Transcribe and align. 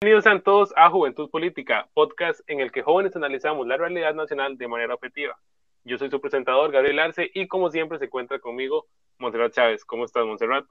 Bienvenidos 0.00 0.28
a 0.28 0.38
todos 0.38 0.72
a 0.76 0.88
Juventud 0.90 1.28
Política, 1.28 1.88
podcast 1.92 2.40
en 2.46 2.60
el 2.60 2.70
que 2.70 2.82
jóvenes 2.82 3.16
analizamos 3.16 3.66
la 3.66 3.76
realidad 3.76 4.14
nacional 4.14 4.56
de 4.56 4.68
manera 4.68 4.94
objetiva. 4.94 5.36
Yo 5.82 5.98
soy 5.98 6.08
su 6.08 6.20
presentador, 6.20 6.70
Gabriel 6.70 7.00
Arce, 7.00 7.28
y 7.34 7.48
como 7.48 7.68
siempre 7.68 7.98
se 7.98 8.04
encuentra 8.04 8.38
conmigo 8.38 8.86
Montserrat 9.18 9.54
Chávez. 9.54 9.84
¿Cómo 9.84 10.04
estás, 10.04 10.24
Montserrat? 10.24 10.64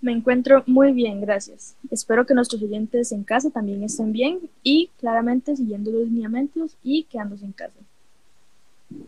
Me 0.00 0.10
encuentro 0.10 0.64
muy 0.66 0.92
bien, 0.92 1.20
gracias. 1.20 1.78
Espero 1.92 2.26
que 2.26 2.34
nuestros 2.34 2.60
oyentes 2.60 3.12
en 3.12 3.22
casa 3.22 3.48
también 3.52 3.84
estén 3.84 4.12
bien 4.12 4.40
y 4.64 4.90
claramente 4.98 5.54
siguiendo 5.54 5.92
los 5.92 6.08
lineamientos 6.08 6.76
y 6.82 7.04
quedándose 7.04 7.44
en 7.44 7.52
casa. 7.52 7.78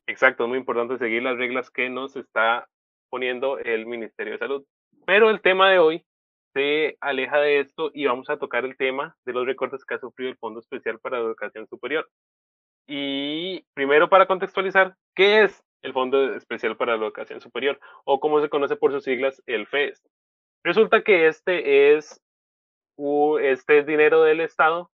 Exacto, 0.06 0.44
es 0.44 0.48
muy 0.48 0.58
importante 0.58 0.96
seguir 0.96 1.24
las 1.24 1.36
reglas 1.36 1.70
que 1.70 1.90
nos 1.90 2.14
está 2.14 2.68
poniendo 3.10 3.58
el 3.58 3.84
Ministerio 3.84 4.34
de 4.34 4.38
Salud. 4.38 4.64
Pero 5.04 5.28
el 5.28 5.40
tema 5.40 5.70
de 5.70 5.80
hoy 5.80 6.04
se 6.54 6.96
aleja 7.00 7.38
de 7.40 7.60
esto 7.60 7.90
y 7.92 8.06
vamos 8.06 8.30
a 8.30 8.38
tocar 8.38 8.64
el 8.64 8.76
tema 8.76 9.16
de 9.26 9.32
los 9.32 9.44
recortes 9.44 9.84
que 9.84 9.94
ha 9.94 9.98
sufrido 9.98 10.30
el 10.30 10.38
Fondo 10.38 10.60
Especial 10.60 10.98
para 11.00 11.18
Educación 11.18 11.66
Superior. 11.66 12.08
Y 12.86 13.64
primero 13.74 14.08
para 14.08 14.26
contextualizar, 14.26 14.94
¿qué 15.14 15.42
es 15.42 15.62
el 15.82 15.92
Fondo 15.92 16.34
Especial 16.34 16.76
para 16.76 16.96
la 16.96 17.04
Educación 17.04 17.40
Superior 17.40 17.78
o 18.04 18.20
como 18.20 18.40
se 18.40 18.48
conoce 18.48 18.76
por 18.76 18.92
sus 18.92 19.04
siglas, 19.04 19.42
el 19.46 19.66
FES? 19.66 20.02
Resulta 20.62 21.02
que 21.02 21.26
este 21.26 21.94
es, 21.94 22.22
este 23.42 23.82
dinero 23.82 24.22
del 24.22 24.40
Estado 24.40 24.90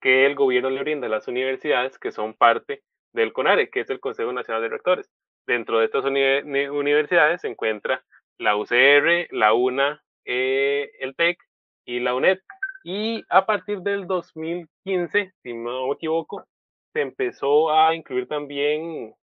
que 0.00 0.26
el 0.26 0.34
gobierno 0.34 0.70
le 0.70 0.80
brinda 0.80 1.06
a 1.06 1.10
las 1.10 1.26
universidades 1.26 1.98
que 1.98 2.12
son 2.12 2.34
parte 2.34 2.82
del 3.14 3.32
CONARE, 3.32 3.70
que 3.70 3.80
es 3.80 3.90
el 3.90 3.98
Consejo 3.98 4.32
Nacional 4.32 4.62
de 4.62 4.68
Rectores. 4.68 5.10
Dentro 5.46 5.78
de 5.78 5.86
estas 5.86 6.04
universidades 6.04 7.40
se 7.40 7.48
encuentra 7.48 8.04
la 8.38 8.54
UCR, 8.56 9.26
la 9.30 9.54
UNA, 9.54 10.04
eh, 10.28 10.92
el 11.00 11.16
TEC 11.16 11.38
y 11.86 12.00
la 12.00 12.14
UNED. 12.14 12.38
Y 12.84 13.24
a 13.30 13.46
partir 13.46 13.80
del 13.80 14.06
2015, 14.06 15.32
si 15.42 15.54
no 15.54 15.88
me 15.88 15.94
equivoco, 15.94 16.44
se 16.92 17.00
empezó 17.00 17.72
a 17.72 17.94
incluir 17.94 18.28
también 18.28 19.14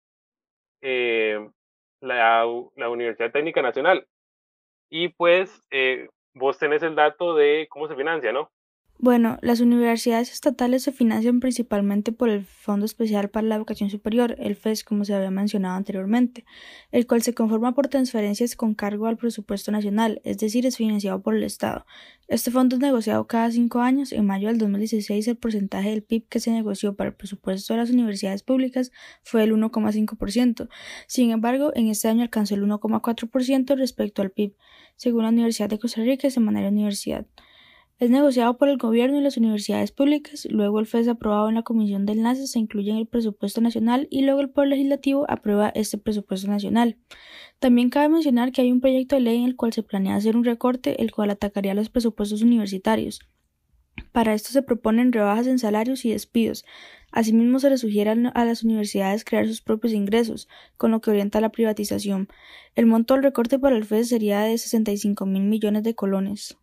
eh, 0.81 1.49
la, 2.01 2.47
la, 2.77 2.89
Universidad 2.89 3.31
Técnica 3.33 3.63
Nacional. 3.63 4.07
Y 4.91 5.09
pues 5.11 5.63
eh, 5.71 6.09
vos 6.35 6.59
tenés 6.59 6.83
el 6.83 6.95
dato 6.95 7.35
de 7.35 7.67
cómo 7.69 7.87
se 7.87 7.97
financia, 7.97 8.33
¿no? 8.33 8.51
Bueno, 9.05 9.37
las 9.43 9.61
universidades 9.61 10.33
estatales 10.33 10.83
se 10.85 10.91
financian 10.91 11.39
principalmente 11.39 12.11
por 12.11 12.31
el 12.31 12.47
Fondo 12.47 12.87
Especial 12.87 13.29
para 13.29 13.47
la 13.47 13.57
Educación 13.57 13.91
Superior, 13.91 14.35
el 14.39 14.57
FES, 14.57 14.83
como 14.83 15.05
se 15.05 15.13
había 15.13 15.31
mencionado 15.31 15.77
anteriormente, 15.77 16.47
el 16.91 17.07
cual 17.07 17.21
se 17.21 17.35
conforma 17.35 17.75
por 17.75 17.89
transferencias 17.89 18.57
con 18.57 18.75
cargo 18.75 19.07
al 19.07 19.19
presupuesto 19.19 19.71
nacional, 19.73 20.23
es 20.25 20.39
decir, 20.39 20.65
es 20.65 20.79
financiado 20.79 21.21
por 21.21 21.35
el 21.35 21.43
Estado. 21.43 21.85
Este 22.29 22.51
fondo 22.51 22.77
es 22.77 22.81
negociado 22.81 23.27
cada 23.27 23.51
cinco 23.51 23.81
años. 23.81 24.11
En 24.11 24.25
mayo 24.25 24.49
del 24.49 24.57
2016, 24.57 25.29
el 25.29 25.37
porcentaje 25.37 25.91
del 25.91 26.03
PIB 26.03 26.27
que 26.27 26.41
se 26.41 26.51
negoció 26.51 26.97
para 26.97 27.11
el 27.11 27.15
presupuesto 27.15 27.75
de 27.75 27.81
las 27.81 27.91
universidades 27.91 28.43
públicas 28.43 28.91
fue 29.23 29.45
el 29.45 29.53
1,5%. 29.53 30.71
Sin 31.09 31.31
embargo, 31.31 31.73
en 31.75 31.89
este 31.89 32.09
año 32.09 32.23
alcanzó 32.23 32.55
el 32.55 32.63
1,4% 32.63 33.77
respecto 33.77 34.23
al 34.23 34.31
PIB, 34.31 34.55
según 34.97 35.25
la 35.25 35.29
Universidad 35.29 35.69
de 35.69 35.79
Costa 35.79 36.01
Rica 36.01 36.27
y 36.27 36.31
Semanario 36.31 36.71
Universidad. 36.71 37.27
Es 38.01 38.11
negociado 38.11 38.59
por 38.59 38.69
el 38.69 38.77
gobierno 38.77 39.21
y 39.21 39.23
las 39.23 39.37
universidades 39.37 39.93
públicas, 39.93 40.49
luego 40.51 40.81
el 40.81 40.87
FES 40.87 41.07
aprobado 41.07 41.49
en 41.49 41.55
la 41.55 41.63
Comisión 41.63 42.07
del 42.07 42.23
NASA 42.23 42.45
se 42.49 42.59
incluye 42.59 42.91
en 42.91 42.97
el 42.97 43.07
presupuesto 43.07 43.61
nacional 43.61 44.09
y 44.11 44.23
luego 44.23 44.41
el 44.41 44.51
Poder 44.51 44.71
Legislativo 44.71 45.25
aprueba 45.29 45.69
este 45.69 45.97
presupuesto 45.97 46.49
nacional. 46.49 46.99
También 47.61 47.91
cabe 47.91 48.09
mencionar 48.09 48.51
que 48.51 48.63
hay 48.63 48.73
un 48.73 48.81
proyecto 48.81 49.15
de 49.15 49.21
ley 49.21 49.39
en 49.39 49.45
el 49.45 49.55
cual 49.55 49.73
se 49.73 49.85
planea 49.85 50.17
hacer 50.17 50.37
un 50.37 50.43
recorte, 50.43 51.01
el 51.01 51.13
cual 51.13 51.31
atacaría 51.31 51.73
los 51.73 51.89
presupuestos 51.89 52.43
universitarios. 52.43 53.21
Para 54.11 54.35
esto 54.35 54.51
se 54.51 54.63
proponen 54.63 55.13
rebajas 55.13 55.47
en 55.47 55.61
salarios 55.61 56.05
y 56.05 56.11
despidos. 56.11 56.65
Asimismo, 57.13 57.61
se 57.61 57.71
le 57.71 57.79
sugiere 57.79 58.11
a 58.11 58.45
las 58.45 58.65
universidades 58.65 59.25
crear 59.25 59.47
sus 59.47 59.63
propios 59.63 59.93
ingresos, 59.93 60.49
con 60.77 60.91
lo 60.91 61.01
que 61.01 61.13
orienta 61.13 61.41
la 61.41 61.53
privatización. 61.53 62.27
El 62.75 62.87
monto 62.87 63.15
del 63.15 63.23
recorte 63.23 63.61
para 63.61 63.77
el 63.77 63.85
FES 63.85 64.09
sería 64.09 64.41
de 64.41 64.59
65 64.59 65.27
mil 65.27 65.45
millones 65.45 65.85
de 65.85 65.95
colones 65.95 66.59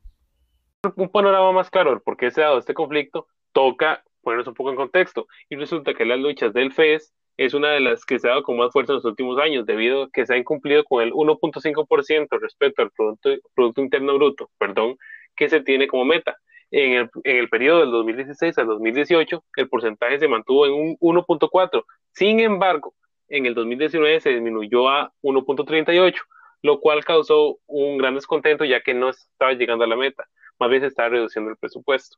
un 0.96 1.10
panorama 1.10 1.52
más 1.52 1.70
claro 1.70 2.02
por 2.02 2.18
qué 2.18 2.32
se 2.32 2.42
ha 2.42 2.46
dado 2.46 2.60
este 2.60 2.74
conflicto, 2.74 3.28
toca 3.52 4.04
ponernos 4.22 4.48
un 4.48 4.54
poco 4.54 4.72
en 4.72 4.76
contexto. 4.76 5.28
Y 5.50 5.56
resulta 5.56 5.94
que 5.94 6.06
las 6.06 6.20
luchas 6.20 6.54
del 6.54 6.72
FES 6.72 7.14
es 7.38 7.54
una 7.54 7.72
de 7.72 7.80
las 7.80 8.06
que 8.06 8.20
se 8.20 8.28
ha 8.28 8.32
dado 8.32 8.44
con 8.44 8.58
más 8.58 8.72
fuerza 8.72 8.94
en 8.94 8.98
los 8.98 9.06
últimos 9.06 9.40
años, 9.40 9.66
debido 9.66 10.04
a 10.04 10.10
que 10.12 10.26
se 10.26 10.34
ha 10.34 10.38
incumplido 10.38 10.84
con 10.84 11.04
el 11.04 11.12
1.5% 11.12 12.28
respecto 12.40 12.82
al 12.82 12.92
producto, 12.92 13.30
producto 13.56 13.82
Interno 13.82 14.16
Bruto, 14.16 14.50
perdón, 14.58 14.98
que 15.36 15.50
se 15.50 15.62
tiene 15.62 15.88
como 15.88 16.06
meta. 16.06 16.36
En 16.72 16.94
el, 16.94 17.10
en 17.26 17.38
el 17.38 17.50
periodo 17.50 17.82
del 17.82 17.92
2016 17.92 18.58
al 18.58 18.68
2018, 18.68 19.44
el 19.58 19.70
porcentaje 19.70 20.20
se 20.20 20.28
mantuvo 20.28 20.66
en 20.66 20.74
un 20.74 20.98
1.4. 21.00 21.84
Sin 22.14 22.40
embargo, 22.40 22.94
en 23.28 23.46
el 23.46 23.54
2019 23.54 24.22
se 24.22 24.30
disminuyó 24.30 24.90
a 24.90 25.12
1.38, 25.22 26.16
lo 26.62 26.80
cual 26.80 27.04
causó 27.04 27.60
un 27.68 27.98
gran 27.98 28.16
descontento 28.16 28.66
ya 28.66 28.82
que 28.82 28.94
no 28.94 29.10
estaba 29.10 29.54
llegando 29.54 29.84
a 29.84 29.88
la 29.88 29.96
meta 29.96 30.28
más 30.62 30.70
bien 30.70 30.82
se 30.84 30.88
está 30.90 31.10
reduciendo 31.10 31.50
el 31.50 31.58
presupuesto. 31.58 32.18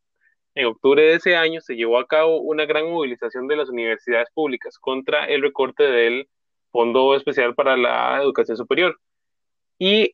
En 0.54 0.66
octubre 0.66 1.02
de 1.02 1.14
ese 1.16 1.38
año 1.38 1.62
se 1.62 1.76
llevó 1.76 1.98
a 1.98 2.06
cabo 2.06 2.42
una 2.42 2.66
gran 2.66 2.92
movilización 2.92 3.48
de 3.48 3.56
las 3.56 3.70
universidades 3.70 4.28
públicas 4.34 4.78
contra 4.78 5.26
el 5.26 5.42
recorte 5.42 5.84
del 5.84 6.28
Fondo 6.70 7.16
Especial 7.16 7.56
para 7.56 7.78
la 7.78 8.22
Educación 8.22 8.58
Superior 8.58 9.00
y 9.80 10.14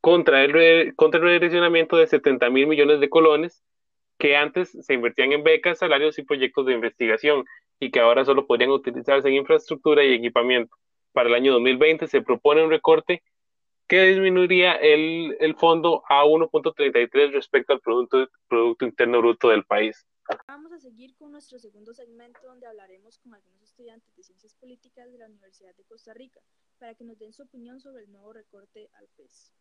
contra 0.00 0.42
el, 0.42 0.96
contra 0.96 1.20
el 1.20 1.26
redireccionamiento 1.26 1.96
de 1.96 2.08
70 2.08 2.50
mil 2.50 2.66
millones 2.66 2.98
de 2.98 3.08
colones 3.08 3.62
que 4.18 4.36
antes 4.36 4.72
se 4.72 4.94
invertían 4.94 5.30
en 5.30 5.44
becas, 5.44 5.78
salarios 5.78 6.18
y 6.18 6.24
proyectos 6.24 6.66
de 6.66 6.74
investigación 6.74 7.44
y 7.78 7.92
que 7.92 8.00
ahora 8.00 8.24
solo 8.24 8.48
podrían 8.48 8.70
utilizarse 8.70 9.28
en 9.28 9.34
infraestructura 9.34 10.02
y 10.02 10.12
equipamiento. 10.12 10.74
Para 11.12 11.28
el 11.28 11.36
año 11.36 11.52
2020 11.52 12.08
se 12.08 12.20
propone 12.20 12.64
un 12.64 12.70
recorte 12.70 13.22
que 13.86 14.02
disminuiría 14.06 14.74
el, 14.74 15.36
el 15.40 15.54
fondo 15.56 16.02
a 16.08 16.24
1.33 16.24 17.32
respecto 17.32 17.72
al 17.72 17.80
producto, 17.80 18.28
producto 18.48 18.84
Interno 18.84 19.18
Bruto 19.18 19.48
del 19.48 19.64
país. 19.64 20.06
Vamos 20.48 20.72
a 20.72 20.78
seguir 20.78 21.14
con 21.16 21.32
nuestro 21.32 21.58
segundo 21.58 21.92
segmento 21.92 22.40
donde 22.44 22.66
hablaremos 22.66 23.18
con 23.18 23.34
algunos 23.34 23.62
estudiantes 23.62 24.16
de 24.16 24.22
Ciencias 24.22 24.54
Políticas 24.54 25.12
de 25.12 25.18
la 25.18 25.26
Universidad 25.26 25.74
de 25.76 25.84
Costa 25.84 26.14
Rica 26.14 26.40
para 26.78 26.94
que 26.94 27.04
nos 27.04 27.18
den 27.18 27.32
su 27.32 27.42
opinión 27.42 27.80
sobre 27.80 28.04
el 28.04 28.12
nuevo 28.12 28.32
recorte 28.32 28.88
al 28.98 29.06
PES. 29.16 29.52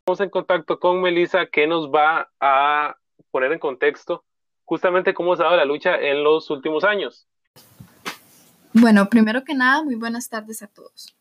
Estamos 0.00 0.20
en 0.20 0.30
contacto 0.30 0.78
con 0.78 1.00
Melissa 1.00 1.46
que 1.46 1.66
nos 1.66 1.90
va 1.90 2.30
a 2.40 2.96
poner 3.30 3.52
en 3.52 3.58
contexto 3.58 4.24
justamente 4.64 5.14
cómo 5.14 5.34
se 5.34 5.42
ha 5.42 5.46
dado 5.46 5.56
la 5.56 5.64
lucha 5.64 5.96
en 5.98 6.22
los 6.22 6.50
últimos 6.50 6.84
años. 6.84 7.26
Bueno, 8.72 9.08
primero 9.08 9.44
que 9.44 9.54
nada, 9.54 9.82
muy 9.82 9.94
buenas 9.94 10.28
tardes 10.28 10.62
a 10.62 10.66
todos. 10.66 11.16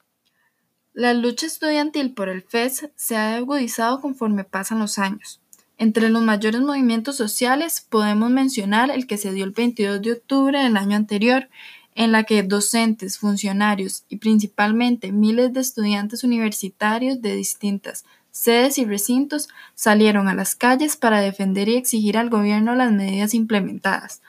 La 0.95 1.13
lucha 1.13 1.45
estudiantil 1.45 2.13
por 2.13 2.29
el 2.29 2.41
FES 2.41 2.87
se 2.95 3.17
ha 3.17 3.35
agudizado 3.35 3.99
conforme 3.99 4.45
pasan 4.45 4.79
los 4.79 4.97
años. 4.97 5.41
Entre 5.77 6.07
los 6.07 6.23
mayores 6.23 6.61
movimientos 6.61 7.17
sociales 7.17 7.85
podemos 7.89 8.31
mencionar 8.31 8.89
el 8.89 9.05
que 9.05 9.17
se 9.17 9.33
dio 9.33 9.43
el 9.43 9.51
22 9.51 10.01
de 10.01 10.13
octubre 10.13 10.57
del 10.57 10.77
año 10.77 10.95
anterior, 10.95 11.49
en 11.95 12.13
la 12.13 12.23
que 12.23 12.43
docentes, 12.43 13.17
funcionarios 13.17 14.05
y 14.07 14.19
principalmente 14.19 15.11
miles 15.11 15.51
de 15.51 15.59
estudiantes 15.59 16.23
universitarios 16.23 17.21
de 17.21 17.35
distintas 17.35 18.05
sedes 18.31 18.77
y 18.77 18.85
recintos 18.85 19.49
salieron 19.73 20.29
a 20.29 20.33
las 20.33 20.55
calles 20.55 20.95
para 20.95 21.19
defender 21.19 21.67
y 21.67 21.75
exigir 21.75 22.17
al 22.17 22.29
gobierno 22.29 22.73
las 22.73 22.93
medidas 22.93 23.33
implementadas. 23.33 24.21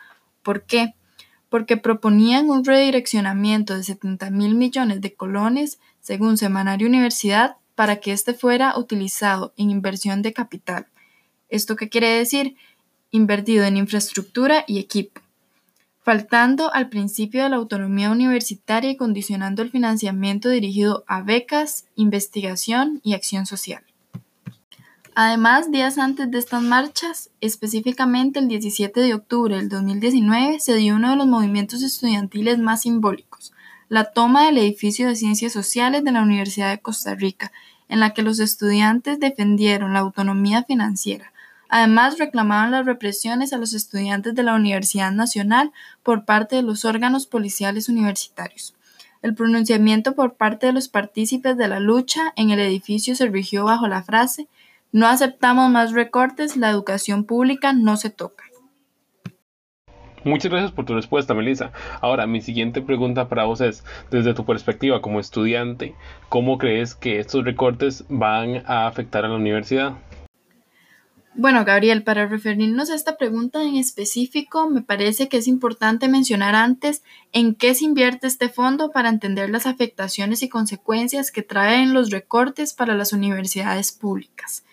¿Por 0.43 0.65
qué? 0.65 0.94
Porque 1.49 1.76
proponían 1.76 2.50
un 2.50 2.65
redireccionamiento 2.65 3.76
de 3.76 3.84
70 3.84 4.31
mil 4.31 4.56
millones 4.56 5.00
de 5.00 5.15
colones 5.15 5.78
según 6.06 6.39
Semanario 6.39 6.87
Universidad, 6.87 7.56
para 7.75 7.97
que 7.97 8.12
éste 8.12 8.33
fuera 8.33 8.78
utilizado 8.78 9.53
en 9.56 9.71
inversión 9.72 10.22
de 10.22 10.33
capital. 10.33 10.87
¿Esto 11.49 11.75
qué 11.75 11.88
quiere 11.88 12.06
decir? 12.11 12.55
Invertido 13.11 13.64
en 13.64 13.76
infraestructura 13.76 14.62
y 14.69 14.79
equipo, 14.79 15.20
faltando 16.05 16.73
al 16.73 16.91
principio 16.91 17.43
de 17.43 17.49
la 17.49 17.56
autonomía 17.56 18.12
universitaria 18.12 18.91
y 18.91 18.97
condicionando 18.97 19.62
el 19.62 19.73
financiamiento 19.73 20.49
dirigido 20.49 21.03
a 21.08 21.23
becas, 21.23 21.87
investigación 21.97 23.00
y 23.03 23.14
acción 23.14 23.44
social. 23.44 23.82
Además, 25.17 25.73
días 25.73 25.99
antes 25.99 26.31
de 26.31 26.38
estas 26.38 26.62
marchas, 26.62 27.31
específicamente 27.41 28.38
el 28.38 28.47
17 28.47 29.00
de 29.00 29.12
octubre 29.12 29.56
del 29.56 29.69
2019, 29.69 30.61
se 30.61 30.76
dio 30.76 30.94
uno 30.94 31.11
de 31.11 31.17
los 31.17 31.26
movimientos 31.26 31.82
estudiantiles 31.82 32.61
más 32.61 32.82
simbólicos, 32.82 33.53
la 33.88 34.05
toma 34.05 34.47
del 34.47 34.59
edificio 34.59 35.09
de 35.09 35.17
Ciencias 35.17 35.53
Sociales 35.53 36.03
de 36.05 36.12
la 36.12 36.23
Universidad 36.23 36.71
de 36.71 36.81
Costa 36.81 37.15
Rica, 37.15 37.53
en 37.88 38.00
la 38.00 38.15
que 38.15 38.23
los 38.23 38.41
estudiantes 38.41 39.21
defendieron 39.21 39.93
la 39.93 40.00
autonomía 40.00 40.65
financiera. 40.65 41.33
Además, 41.69 42.19
reclamaban 42.19 42.71
las 42.71 42.87
represiones 42.87 43.53
a 43.53 43.59
los 43.59 43.73
estudiantes 43.73 44.35
de 44.35 44.43
la 44.43 44.55
Universidad 44.55 45.12
Nacional 45.12 45.73
por 46.03 46.25
parte 46.25 46.56
de 46.56 46.62
los 46.62 46.85
órganos 46.85 47.27
policiales 47.27 47.88
universitarios. 47.88 48.75
El 49.23 49.35
pronunciamiento 49.35 50.15
por 50.15 50.35
parte 50.35 50.67
de 50.67 50.73
los 50.73 50.89
partícipes 50.89 51.56
de 51.56 51.69
la 51.69 51.81
lucha 51.81 52.32
en 52.37 52.50
el 52.50 52.61
edificio 52.61 53.17
se 53.17 53.27
rigió 53.27 53.65
bajo 53.65 53.89
la 53.89 54.03
frase 54.03 54.49
No 54.93 55.06
aceptamos 55.09 55.71
más 55.71 55.93
recortes, 55.93 56.56
la 56.56 56.71
educación 56.71 57.25
pública 57.25 57.73
no 57.73 57.97
se 57.97 58.11
toca. 58.11 58.45
Muchas 60.26 60.50
gracias 60.50 60.73
por 60.73 60.84
tu 60.84 60.93
respuesta, 60.93 61.34
Melissa. 61.34 61.70
Ahora, 62.00 62.26
mi 62.26 62.40
siguiente 62.40 62.82
pregunta 62.82 63.28
para 63.28 63.44
vos 63.44 63.61
es, 63.61 63.84
desde 64.11 64.34
tu 64.34 64.44
perspectiva 64.44 65.00
como 65.00 65.20
estudiante, 65.20 65.94
¿cómo 66.28 66.58
crees 66.58 66.96
que 66.96 67.20
estos 67.20 67.44
recortes 67.44 68.05
van 68.08 68.64
a 68.67 68.88
afectar 68.88 69.25
a 69.25 69.28
la 69.28 69.37
universidad? 69.37 69.93
Bueno, 71.34 71.64
Gabriel, 71.64 72.02
para 72.02 72.26
referirnos 72.26 72.90
a 72.90 72.96
esta 72.96 73.17
pregunta 73.17 73.62
en 73.62 73.76
específico, 73.76 74.69
me 74.69 74.82
parece 74.82 75.28
que 75.28 75.37
es 75.37 75.46
importante 75.46 76.08
mencionar 76.08 76.56
antes 76.56 77.05
en 77.31 77.55
qué 77.55 77.76
se 77.76 77.84
invierte 77.84 78.26
este 78.26 78.49
fondo 78.49 78.90
para 78.90 79.11
entender 79.11 79.49
las 79.49 79.67
afectaciones 79.67 80.43
y 80.43 80.49
consecuencias 80.49 81.31
que 81.31 81.43
traen 81.43 81.94
los 81.94 82.11
recortes 82.11 82.75
para 82.75 82.96
las 82.96 83.12
universidades 83.12 83.93
públicas. 83.93 84.66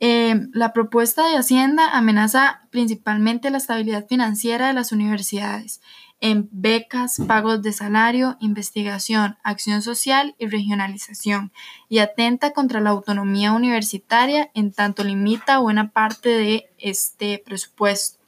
Eh, 0.00 0.46
la 0.52 0.72
propuesta 0.72 1.28
de 1.28 1.36
Hacienda 1.36 1.90
amenaza 1.96 2.62
principalmente 2.70 3.50
la 3.50 3.58
estabilidad 3.58 4.06
financiera 4.06 4.68
de 4.68 4.74
las 4.74 4.92
universidades 4.92 5.80
en 6.20 6.48
becas, 6.50 7.20
pagos 7.26 7.62
de 7.62 7.72
salario, 7.72 8.36
investigación, 8.40 9.36
acción 9.44 9.82
social 9.82 10.34
y 10.38 10.48
regionalización, 10.48 11.52
y 11.88 11.98
atenta 11.98 12.52
contra 12.52 12.80
la 12.80 12.90
autonomía 12.90 13.52
universitaria 13.52 14.50
en 14.54 14.72
tanto 14.72 15.04
limita 15.04 15.58
buena 15.58 15.92
parte 15.92 16.30
de 16.30 16.70
este 16.78 17.40
presupuesto. 17.44 18.18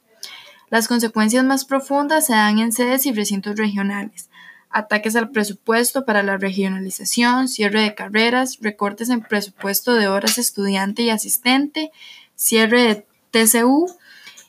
Las 0.69 0.87
consecuencias 0.87 1.43
más 1.43 1.65
profundas 1.65 2.25
se 2.25 2.33
dan 2.33 2.59
en 2.59 2.71
sedes 2.71 3.05
y 3.05 3.11
recintos 3.11 3.57
regionales, 3.57 4.29
ataques 4.71 5.15
al 5.15 5.29
presupuesto 5.31 6.05
para 6.05 6.23
la 6.23 6.37
regionalización, 6.37 7.47
cierre 7.47 7.81
de 7.81 7.95
carreras, 7.95 8.57
recortes 8.61 9.09
en 9.09 9.21
presupuesto 9.21 9.93
de 9.93 10.07
horas 10.07 10.37
estudiante 10.37 11.03
y 11.03 11.09
asistente, 11.09 11.91
cierre 12.35 12.81
de 12.83 13.05
TCU 13.31 13.87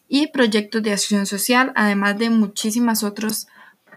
y 0.09 0.29
proyectos 0.29 0.83
de 0.83 0.93
acción 0.93 1.27
social, 1.27 1.73
además 1.75 2.19
de 2.19 2.31
muchísimos 2.31 3.03
otros 3.03 3.49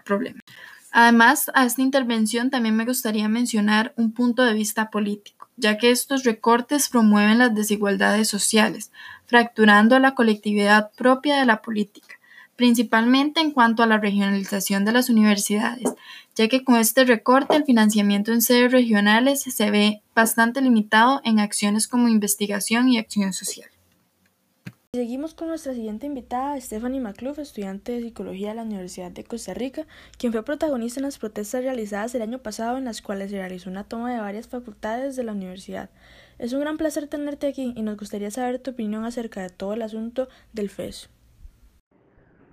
problemas. 0.04 0.42
Además, 0.90 1.50
a 1.54 1.66
esta 1.66 1.82
intervención 1.82 2.50
también 2.50 2.76
me 2.76 2.86
gustaría 2.86 3.28
mencionar 3.28 3.92
un 3.96 4.12
punto 4.12 4.42
de 4.44 4.54
vista 4.54 4.90
político, 4.90 5.48
ya 5.56 5.76
que 5.76 5.90
estos 5.90 6.24
recortes 6.24 6.88
promueven 6.88 7.38
las 7.38 7.54
desigualdades 7.54 8.28
sociales, 8.28 8.90
fracturando 9.26 9.98
la 9.98 10.14
colectividad 10.14 10.90
propia 10.92 11.38
de 11.38 11.46
la 11.46 11.60
política 11.60 12.16
principalmente 12.56 13.40
en 13.40 13.52
cuanto 13.52 13.82
a 13.82 13.86
la 13.86 13.98
regionalización 13.98 14.84
de 14.84 14.92
las 14.92 15.08
universidades, 15.10 15.94
ya 16.34 16.48
que 16.48 16.64
con 16.64 16.76
este 16.76 17.04
recorte 17.04 17.56
el 17.56 17.64
financiamiento 17.64 18.32
en 18.32 18.42
sedes 18.42 18.72
regionales 18.72 19.42
se 19.42 19.70
ve 19.70 20.02
bastante 20.14 20.60
limitado 20.60 21.20
en 21.24 21.38
acciones 21.38 21.86
como 21.86 22.08
investigación 22.08 22.88
y 22.88 22.98
acción 22.98 23.32
social. 23.32 23.68
Seguimos 24.96 25.34
con 25.34 25.48
nuestra 25.48 25.74
siguiente 25.74 26.06
invitada, 26.06 26.58
Stephanie 26.58 27.00
McClough, 27.00 27.38
estudiante 27.38 27.92
de 27.92 28.00
Psicología 28.00 28.48
de 28.48 28.54
la 28.54 28.62
Universidad 28.62 29.10
de 29.10 29.24
Costa 29.24 29.52
Rica, 29.52 29.86
quien 30.16 30.32
fue 30.32 30.42
protagonista 30.42 31.00
en 31.00 31.04
las 31.04 31.18
protestas 31.18 31.62
realizadas 31.62 32.14
el 32.14 32.22
año 32.22 32.38
pasado 32.38 32.78
en 32.78 32.86
las 32.86 33.02
cuales 33.02 33.30
se 33.30 33.36
realizó 33.36 33.68
una 33.68 33.84
toma 33.84 34.14
de 34.14 34.20
varias 34.20 34.48
facultades 34.48 35.14
de 35.14 35.24
la 35.24 35.32
universidad. 35.32 35.90
Es 36.38 36.54
un 36.54 36.60
gran 36.60 36.78
placer 36.78 37.08
tenerte 37.08 37.46
aquí 37.46 37.74
y 37.76 37.82
nos 37.82 37.98
gustaría 37.98 38.30
saber 38.30 38.58
tu 38.58 38.70
opinión 38.70 39.04
acerca 39.04 39.42
de 39.42 39.50
todo 39.50 39.74
el 39.74 39.82
asunto 39.82 40.28
del 40.54 40.70
FES. 40.70 41.10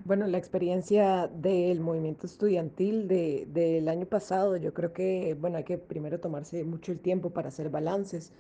Bueno, 0.05 0.27
la 0.27 0.37
experiencia 0.37 1.27
del 1.27 1.79
movimiento 1.79 2.27
estudiantil 2.27 3.07
de, 3.07 3.47
del 3.49 3.87
año 3.87 4.05
pasado, 4.05 4.57
yo 4.57 4.73
creo 4.73 4.91
que, 4.91 5.35
bueno, 5.39 5.57
hay 5.57 5.63
que 5.63 5.77
primero 5.77 6.19
tomarse 6.19 6.63
mucho 6.65 6.91
el 6.91 6.99
tiempo 6.99 7.29
para 7.29 7.47
hacer 7.47 7.69
balances, 7.69 8.33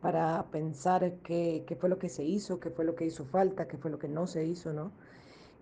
para 0.00 0.44
pensar 0.52 1.14
qué, 1.24 1.64
qué 1.66 1.74
fue 1.76 1.88
lo 1.88 1.98
que 1.98 2.08
se 2.08 2.22
hizo, 2.24 2.60
qué 2.60 2.70
fue 2.70 2.84
lo 2.84 2.94
que 2.94 3.06
hizo 3.06 3.24
falta, 3.24 3.66
qué 3.66 3.76
fue 3.76 3.90
lo 3.90 3.98
que 3.98 4.08
no 4.08 4.26
se 4.28 4.44
hizo, 4.46 4.72
¿no? 4.72 4.92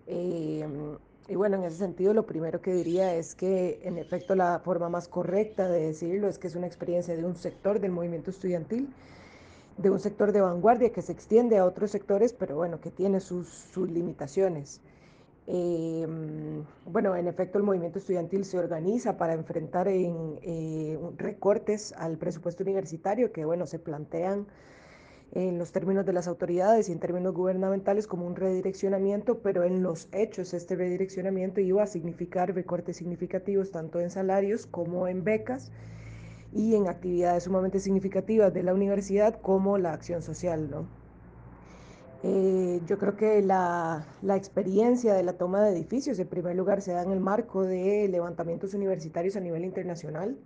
Em, 0.07 0.97
y 1.27 1.35
bueno, 1.35 1.57
en 1.57 1.63
ese 1.63 1.77
sentido, 1.77 2.13
lo 2.13 2.25
primero 2.27 2.61
que 2.61 2.73
diría 2.73 3.15
es 3.15 3.33
que, 3.35 3.79
en 3.83 3.97
efecto, 3.97 4.35
la 4.35 4.59
forma 4.59 4.89
más 4.89 5.07
correcta 5.07 5.67
de 5.69 5.87
decirlo 5.87 6.27
es 6.29 6.37
que 6.39 6.47
es 6.47 6.55
una 6.55 6.67
experiencia 6.67 7.15
de 7.15 7.25
un 7.25 7.35
sector 7.35 7.79
del 7.79 7.91
movimiento 7.91 8.29
estudiantil, 8.31 8.93
de 9.77 9.89
un 9.89 9.99
sector 9.99 10.31
de 10.31 10.41
vanguardia 10.41 10.91
que 10.91 11.01
se 11.01 11.11
extiende 11.11 11.57
a 11.57 11.65
otros 11.65 11.91
sectores, 11.91 12.33
pero 12.33 12.55
bueno, 12.55 12.79
que 12.81 12.91
tiene 12.91 13.19
sus, 13.19 13.47
sus 13.49 13.89
limitaciones. 13.89 14.81
Em, 15.45 16.63
bueno, 16.85 17.15
en 17.15 17.27
efecto, 17.27 17.57
el 17.57 17.65
movimiento 17.65 17.99
estudiantil 17.99 18.45
se 18.45 18.57
organiza 18.57 19.17
para 19.17 19.33
enfrentar 19.33 19.87
en, 19.89 20.39
eh, 20.41 20.97
recortes 21.17 21.93
al 21.97 22.17
presupuesto 22.17 22.63
universitario 22.63 23.31
que, 23.33 23.43
bueno, 23.43 23.65
se 23.67 23.79
plantean 23.79 24.47
en 25.33 25.57
los 25.57 25.71
términos 25.71 26.05
de 26.05 26.13
las 26.13 26.27
autoridades 26.27 26.89
y 26.89 26.91
en 26.93 26.99
términos 26.99 27.33
gubernamentales 27.33 28.07
como 28.07 28.25
un 28.27 28.35
redireccionamiento, 28.35 29.39
pero 29.39 29.63
en 29.63 29.81
los 29.83 30.07
hechos 30.13 30.53
este 30.53 30.75
redireccionamiento 30.75 31.59
iba 31.59 31.83
a 31.83 31.87
significar 31.87 32.53
recortes 32.53 32.97
significativos 32.97 33.71
tanto 33.71 33.99
en 33.99 34.11
salarios 34.11 34.67
como 34.67 35.07
en 35.07 35.23
becas 35.23 35.71
y 36.53 36.75
en 36.75 36.87
actividades 36.87 37.43
sumamente 37.43 37.79
significativas 37.79 38.53
de 38.53 38.63
la 38.63 38.73
universidad 38.73 39.39
como 39.41 39.77
la 39.79 39.93
acción 39.93 40.21
social, 40.21 40.69
¿no? 40.69 41.02
Eh, 42.25 42.79
yo 42.87 42.97
creo 42.97 43.17
que 43.17 43.41
la, 43.41 44.07
la, 44.21 44.37
experiencia 44.37 45.13
de 45.13 45.23
la 45.23 45.33
toma 45.33 45.61
de 45.61 45.71
edificios, 45.71 46.17
en 46.19 46.27
primer 46.27 46.55
lugar, 46.55 46.81
se 46.81 46.93
da 46.93 47.03
en 47.03 47.11
el 47.11 47.19
marco 47.19 47.63
de 47.63 48.07
levantamientos 48.07 48.73
universitarios 48.73 49.35
a 49.35 49.41
nivel 49.41 49.65
internacional 49.65 50.37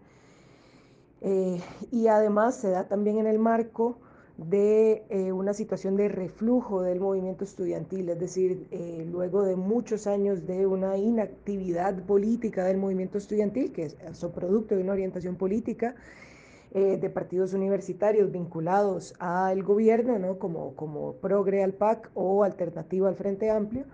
eh, 1.21 1.61
y 1.91 2.07
además 2.07 2.55
se 2.55 2.71
da 2.71 2.87
también 2.87 3.19
en 3.19 3.27
el 3.27 3.37
marco 3.37 3.99
de 4.37 5.03
eh, 5.09 5.31
una 5.31 5.53
situación 5.53 5.95
de 5.97 6.09
reflujo 6.09 6.81
del 6.81 6.99
movimiento 6.99 7.43
estudiantil, 7.43 8.09
es 8.09 8.19
decir, 8.19 8.67
luego 9.11 9.43
de 9.43 9.55
muchos 9.55 10.07
años 10.07 10.47
de 10.47 10.65
una 10.65 10.97
inactividad 10.97 11.95
política 12.05 12.63
del 12.65 12.77
movimiento 12.77 13.19
estudiantil, 13.19 13.71
que 13.71 13.85
es, 13.85 13.97
es 13.99 14.25
producto 14.33 14.75
de 14.75 14.81
una 14.81 14.93
orientación 14.93 15.35
política, 15.35 15.95
eh, 16.73 16.97
de 16.97 17.09
partidos 17.09 17.53
universitarios 17.53 18.31
vinculados 18.31 19.13
al 19.19 19.63
gobierno, 19.63 20.19
¿no? 20.19 20.37
como, 20.37 20.75
como 20.75 21.13
Progre 21.13 21.63
al 21.63 21.73
PAC 21.73 22.09
o 22.13 22.43
Alternativa 22.43 23.07
al 23.07 23.15
Frente 23.15 23.49
Amplio, 23.49 23.85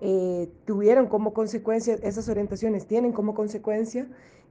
eh, 0.00 0.48
tuvieron 0.64 1.06
como 1.08 1.34
consecuencia, 1.34 1.94
esas 2.02 2.28
orientaciones 2.28 2.86
tienen 2.86 3.12
como 3.12 3.34
consecuencia 3.34 4.06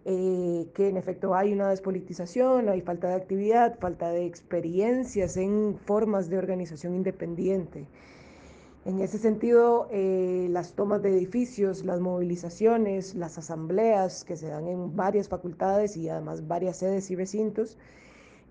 eh, 0.05 0.69
que 0.73 0.87
en 0.87 0.97
efecto 0.97 1.35
hay 1.35 1.51
una 1.51 1.69
despolitización, 1.69 2.69
hay 2.69 2.81
falta 2.81 3.09
de 3.09 3.15
actividad, 3.15 3.77
falta 3.79 4.09
de 4.09 4.25
experiencias 4.25 5.35
en 5.35 5.77
formas 5.85 6.29
de 6.29 6.37
organización 6.37 6.95
independiente. 6.95 7.87
En 8.87 9.01
ese 9.01 9.17
sentido, 9.17 9.89
eh, 9.91 10.47
las 10.49 10.71
tomas 10.71 11.01
de 11.01 11.09
edificios, 11.09 11.83
las 11.83 11.99
movilizaciones, 11.99 13.15
las 13.15 13.37
asambleas 13.37 14.23
que 14.23 14.37
se 14.37 14.47
dan 14.47 14.65
en 14.69 14.95
varias 14.95 15.27
facultades 15.27 15.97
y 15.97 16.07
además 16.07 16.47
varias 16.47 16.77
sedes 16.77 17.11
y 17.11 17.17
recintos, 17.17 17.77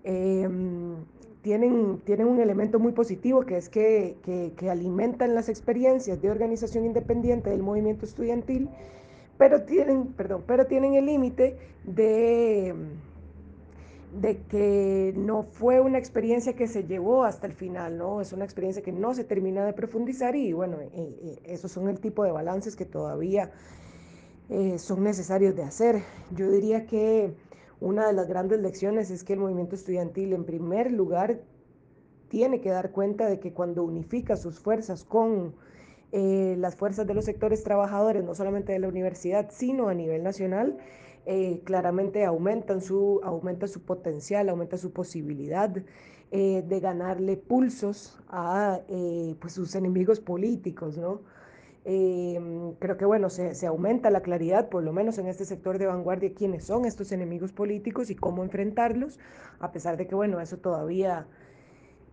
em, 0.03 0.93
tienen, 1.41 2.01
tienen 2.05 2.27
un 2.27 2.39
elemento 2.39 2.77
muy 2.77 2.91
positivo 2.91 3.47
que 3.47 3.57
es 3.57 3.67
que, 3.67 4.17
que, 4.55 4.69
alimentan 4.69 5.33
las 5.33 5.49
experiencias 5.49 6.21
de 6.21 6.29
organización 6.29 6.85
independiente 6.85 7.49
del 7.49 7.63
movimiento 7.63 8.05
estudiantil, 8.05 8.69
pero 9.39 9.63
tienen, 9.63 10.13
perdón, 10.13 10.43
pero 10.45 10.67
tienen 10.67 10.93
el 10.93 11.07
límite 11.07 11.57
de 11.83 12.75
de 14.21 14.37
que 14.43 15.13
no 15.15 15.43
fue 15.43 15.79
una 15.79 15.99
experiencia 15.99 16.53
que 16.53 16.67
se 16.67 16.83
llevó 16.83 17.23
hasta 17.23 17.45
el 17.45 17.53
final, 17.53 17.97
¿no? 17.97 18.19
Es 18.19 18.33
una 18.33 18.45
experiencia 18.45 18.81
que 18.81 18.91
no 18.91 19.13
se 19.13 19.23
termina 19.23 19.65
de 19.65 19.73
profundizar 19.73 20.35
y 20.35 20.53
bueno, 20.53 20.77
eh, 20.81 20.89
eh, 20.93 21.39
esos 21.45 21.71
son 21.71 21.87
el 21.87 21.99
tipo 21.99 22.23
de 22.23 22.31
balances 22.31 22.75
que 22.75 22.85
todavía 22.85 23.51
eh, 24.49 24.79
son 24.79 25.03
necesarios 25.03 25.55
de 25.55 25.63
hacer. 25.63 26.01
Yo 26.31 26.49
diría 26.49 26.87
que 26.87 27.35
una 27.79 28.07
de 28.07 28.13
las 28.13 28.27
grandes 28.27 28.59
lecciones 28.59 29.11
es 29.11 29.23
que 29.23 29.33
el 29.33 29.39
movimiento 29.39 29.75
estudiantil 29.75 30.33
en 30.33 30.45
primer 30.45 30.91
lugar 30.91 31.41
tiene 32.29 32.59
que 32.59 32.69
dar 32.69 32.91
cuenta 32.91 33.27
de 33.27 33.39
que 33.39 33.53
cuando 33.53 33.83
unifica 33.83 34.35
sus 34.35 34.59
fuerzas 34.59 35.03
con 35.03 35.55
las 36.11 36.75
fuerzas 36.75 37.05
de 37.05 37.13
los 37.13 37.25
sectores 37.25 37.63
trabajadores, 37.63 38.23
no 38.23 38.33
solamente 38.33 38.71
de 38.71 38.79
la 38.79 38.87
universidad, 38.87 39.49
sino 39.51 39.89
a 39.89 39.93
nivel 39.93 40.23
nacional, 40.23 40.77
eh, 41.29 41.59
claramente 41.65 42.23
aumentan 42.23 42.79
su, 42.79 43.19
aumenta 43.21 43.67
su 43.67 43.81
potencial, 43.81 44.47
aumenta 44.47 44.77
su 44.77 44.93
posibilidad 44.93 45.75
eh, 46.31 46.63
de 46.65 46.79
ganarle 46.79 47.35
pulsos 47.35 48.17
a 48.29 48.79
eh, 48.87 49.35
pues 49.41 49.51
sus 49.51 49.75
enemigos 49.75 50.21
políticos, 50.21 50.97
¿no? 50.97 51.21
creo 52.79 52.97
que 52.97 53.05
bueno, 53.05 53.29
se, 53.29 53.55
se, 53.55 53.65
aumenta 53.65 54.09
la 54.09 54.19
claridad, 54.19 54.67
por 54.67 54.83
lo 54.83 54.91
menos 54.91 55.17
en 55.19 55.27
este 55.27 55.45
sector 55.45 55.77
de 55.77 55.85
vanguardia, 55.85 56.33
quiénes 56.33 56.65
son 56.65 56.83
estos 56.83 57.13
enemigos 57.13 57.53
políticos 57.53 58.09
y 58.09 58.15
cómo 58.15 58.43
enfrentarlos, 58.43 59.19
a 59.59 59.71
pesar 59.71 59.95
de 59.95 60.05
que 60.05 60.13
bueno, 60.13 60.41
eso 60.41 60.57
todavía 60.57 61.27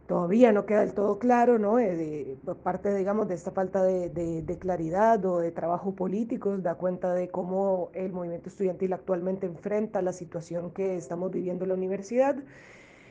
todavía 0.06 0.52
no 0.52 0.66
queda 0.66 0.80
del 0.80 0.94
todo 0.94 1.18
claro, 1.18 1.58
¿no? 1.58 1.78
Eh, 1.78 2.37
parte, 2.62 2.94
digamos, 2.94 3.28
de 3.28 3.34
esta 3.34 3.50
falta 3.50 3.82
de, 3.82 4.11
de, 4.11 4.58
claridad 4.58 5.25
o 5.25 5.38
de 5.38 5.50
trabajo 5.50 5.94
político, 5.94 6.56
da 6.58 6.75
cuenta 6.75 7.14
de 7.14 7.28
cómo 7.28 7.90
el 7.94 8.12
movimiento 8.12 8.49
estudiantil 8.49 8.92
actualmente 8.92 9.46
enfrenta 9.46 10.02
la 10.02 10.12
situación 10.12 10.73
que 10.73 10.96
estamos 10.96 11.30
viviendo 11.30 11.64
en 11.64 11.70
la 11.70 11.75
universidad, 11.75 12.37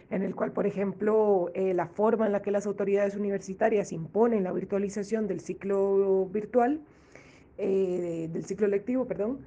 en 0.09 0.21
el 0.21 0.35
cual, 0.35 0.51
por 0.51 0.67
ejemplo, 0.67 1.49
eh, 1.55 1.73
la 1.73 1.87
forma 1.87 2.27
en 2.27 2.31
la 2.31 2.41
que 2.41 2.51
las 2.51 2.67
autoridades 2.67 3.15
universitarias 3.15 3.91
imponen 3.91 4.43
la 4.43 4.51
virtualización 4.51 5.27
del 5.27 5.39
ciclo 5.39 6.27
virtual, 6.27 6.81
eh, 7.57 8.29
del 8.31 8.45
ciclo 8.45 8.67
lectivo, 8.67 9.05
perdón, 9.05 9.39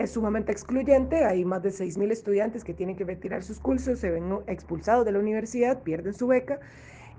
es 0.00 0.12
sumamente 0.12 0.52
excluyente. 0.52 1.24
Hay 1.24 1.44
más 1.44 1.62
de 1.62 1.70
6.000 1.70 2.10
estudiantes 2.10 2.64
que 2.64 2.74
tienen 2.74 2.96
que 2.96 3.04
retirar 3.04 3.42
sus 3.42 3.60
cursos, 3.60 3.98
se 3.98 4.10
ven 4.10 4.38
expulsados 4.46 5.04
de 5.04 5.12
la 5.12 5.18
universidad, 5.18 5.82
pierden 5.82 6.14
su 6.14 6.26
beca. 6.26 6.60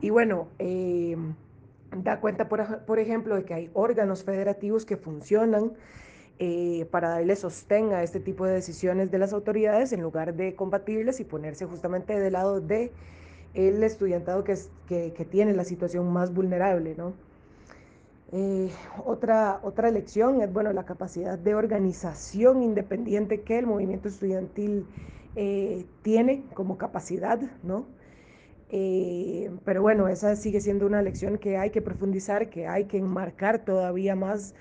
Y 0.01 0.09
bueno, 0.09 0.47
eh, 0.59 1.15
da 1.95 2.19
cuenta, 2.19 2.50
por, 2.50 2.85
por, 2.85 3.00
ejemplo, 3.00 3.35
de 3.35 3.43
que 3.45 3.53
hay 3.53 3.69
órganos 3.73 4.23
federativos 4.23 4.85
que 4.85 4.97
funcionan 4.97 5.73
eh, 6.39 6.88
para 6.89 7.09
darle 7.09 7.35
sostén 7.35 7.93
a 7.93 8.01
este 8.01 8.19
tipo 8.19 8.45
de 8.45 8.53
decisiones 8.53 9.11
de 9.11 9.19
las 9.19 9.31
autoridades 9.31 9.93
en 9.93 10.01
lugar 10.01 10.33
de 10.33 10.55
combatirlas 10.55 11.19
y 11.19 11.23
ponerse 11.23 11.65
justamente 11.65 12.19
del 12.19 12.33
lado 12.33 12.61
de 12.61 12.91
el 13.53 13.83
estudiantado 13.83 14.43
que, 14.43 14.53
es, 14.53 14.71
que, 14.88 15.13
que 15.13 15.25
tiene 15.25 15.53
la 15.53 15.65
situación 15.65 16.11
más 16.11 16.33
vulnerable, 16.33 16.95
¿no? 16.97 17.13
Eh, 18.33 18.69
otra, 19.05 19.59
otra 19.63 19.91
lección 19.91 20.41
es 20.41 20.51
bueno, 20.53 20.71
la 20.71 20.85
capacidad 20.85 21.38
de 21.38 21.53
organización 21.53 22.63
independiente 22.63 23.41
que 23.41 23.59
el 23.59 23.67
movimiento 23.67 24.07
estudiantil 24.07 24.85
eh, 25.35 25.85
tiene 26.01 26.45
como 26.53 26.77
capacidad, 26.77 27.39
¿no? 27.63 27.85
Eh, 28.69 29.51
pero 29.65 29.81
bueno, 29.81 30.07
esa 30.07 30.35
sigue 30.38 30.61
siendo 30.61 30.85
una 30.85 31.01
lección 31.01 31.38
que 31.38 31.57
hay 31.57 31.71
que 31.71 31.81
profundizar, 31.81 32.50
que 32.50 32.67
hay 32.67 32.85
que 32.85 32.97
enmarcar 32.97 33.65
todavía 33.65 34.15
más 34.15 34.55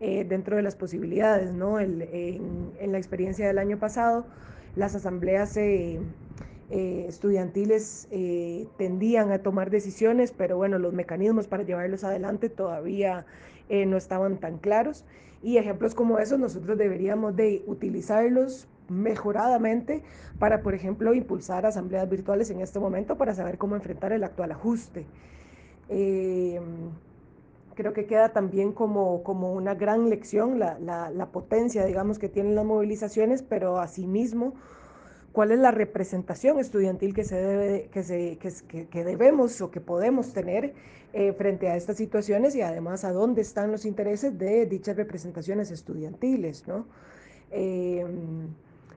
eh, 0.00 0.24
dentro 0.24 0.56
de 0.56 0.62
las 0.62 0.76
posibilidades, 0.76 1.52
¿no? 1.52 1.80
El, 1.80 2.02
en, 2.02 2.72
en, 2.78 2.92
la 2.92 2.98
experiencia 2.98 3.46
del 3.48 3.58
año 3.58 3.78
pasado, 3.78 4.26
las 4.76 4.94
asambleas 4.94 5.56
eh, 5.56 6.00
eh, 6.68 7.06
estudiantiles 7.08 8.08
eh, 8.10 8.66
tendían 8.76 9.30
a 9.30 9.38
tomar 9.38 9.70
decisiones, 9.70 10.32
pero 10.32 10.56
bueno, 10.56 10.78
los 10.78 10.92
mecanismos 10.92 11.46
para 11.46 11.62
llevarlos 11.62 12.02
adelante 12.02 12.48
todavía 12.48 13.24
eh, 13.68 13.86
no 13.86 13.96
estaban 13.96 14.38
tan 14.38 14.58
claros. 14.58 15.04
Y 15.42 15.58
ejemplos 15.58 15.94
como 15.94 16.18
esos 16.18 16.40
nosotros 16.40 16.76
deberíamos 16.76 17.36
de 17.36 17.62
utilizarlos 17.66 18.66
mejoradamente 18.88 20.02
para, 20.38 20.62
por 20.62 20.74
ejemplo, 20.74 21.14
impulsar 21.14 21.66
asambleas 21.66 22.08
virtuales 22.10 22.50
en 22.50 22.60
este 22.60 22.80
momento 22.80 23.16
para 23.16 23.34
saber 23.34 23.58
cómo 23.58 23.76
enfrentar 23.76 24.12
el 24.12 24.24
actual 24.24 24.52
ajuste. 24.52 25.06
Creo 27.76 27.92
que 27.92 28.06
queda 28.06 28.30
también 28.30 28.72
como, 28.72 29.22
como 29.22 29.52
una 29.52 29.74
gran 29.74 30.08
lección 30.08 30.58
la, 30.58 30.78
la, 30.78 31.10
la, 31.10 31.26
potencia, 31.26 31.84
digamos, 31.84 32.18
que 32.18 32.28
tienen 32.30 32.54
las 32.54 32.64
movilizaciones, 32.64 33.42
pero 33.42 33.78
asimismo 33.78 34.54
cuál 35.36 35.52
es 35.52 35.58
la 35.58 35.70
representación 35.70 36.58
estudiantil 36.58 37.12
que, 37.12 37.22
se 37.22 37.36
debe, 37.36 37.90
que, 37.92 38.02
se, 38.02 38.38
que, 38.38 38.86
que 38.86 39.04
debemos 39.04 39.60
o 39.60 39.70
que 39.70 39.82
podemos 39.82 40.32
tener 40.32 40.72
eh, 41.12 41.34
frente 41.34 41.68
a 41.68 41.76
estas 41.76 41.98
situaciones 41.98 42.56
y 42.56 42.62
además 42.62 43.04
a 43.04 43.12
dónde 43.12 43.42
están 43.42 43.70
los 43.70 43.84
intereses 43.84 44.38
de 44.38 44.64
dichas 44.64 44.96
representaciones 44.96 45.70
estudiantiles, 45.70 46.66
¿no? 46.66 46.86
Eh, 47.50 48.06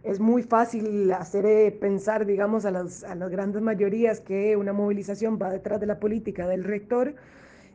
es 0.04 0.22
muy 0.22 0.42
fácil 0.44 1.12
hacer 1.12 1.46
eh, 1.46 1.72
pensar, 1.74 2.26
digamos, 2.26 2.64
a 2.64 2.72
las, 2.72 3.04
a 3.04 3.16
las, 3.16 3.30
grandes 3.30 3.62
mayorías 3.62 4.22
que 4.22 4.56
una 4.56 4.72
movilización 4.72 5.38
va 5.42 5.50
detrás 5.50 5.82
de 5.82 5.88
la 5.88 6.00
política 6.00 6.48
del 6.48 6.64
rector, 6.64 7.16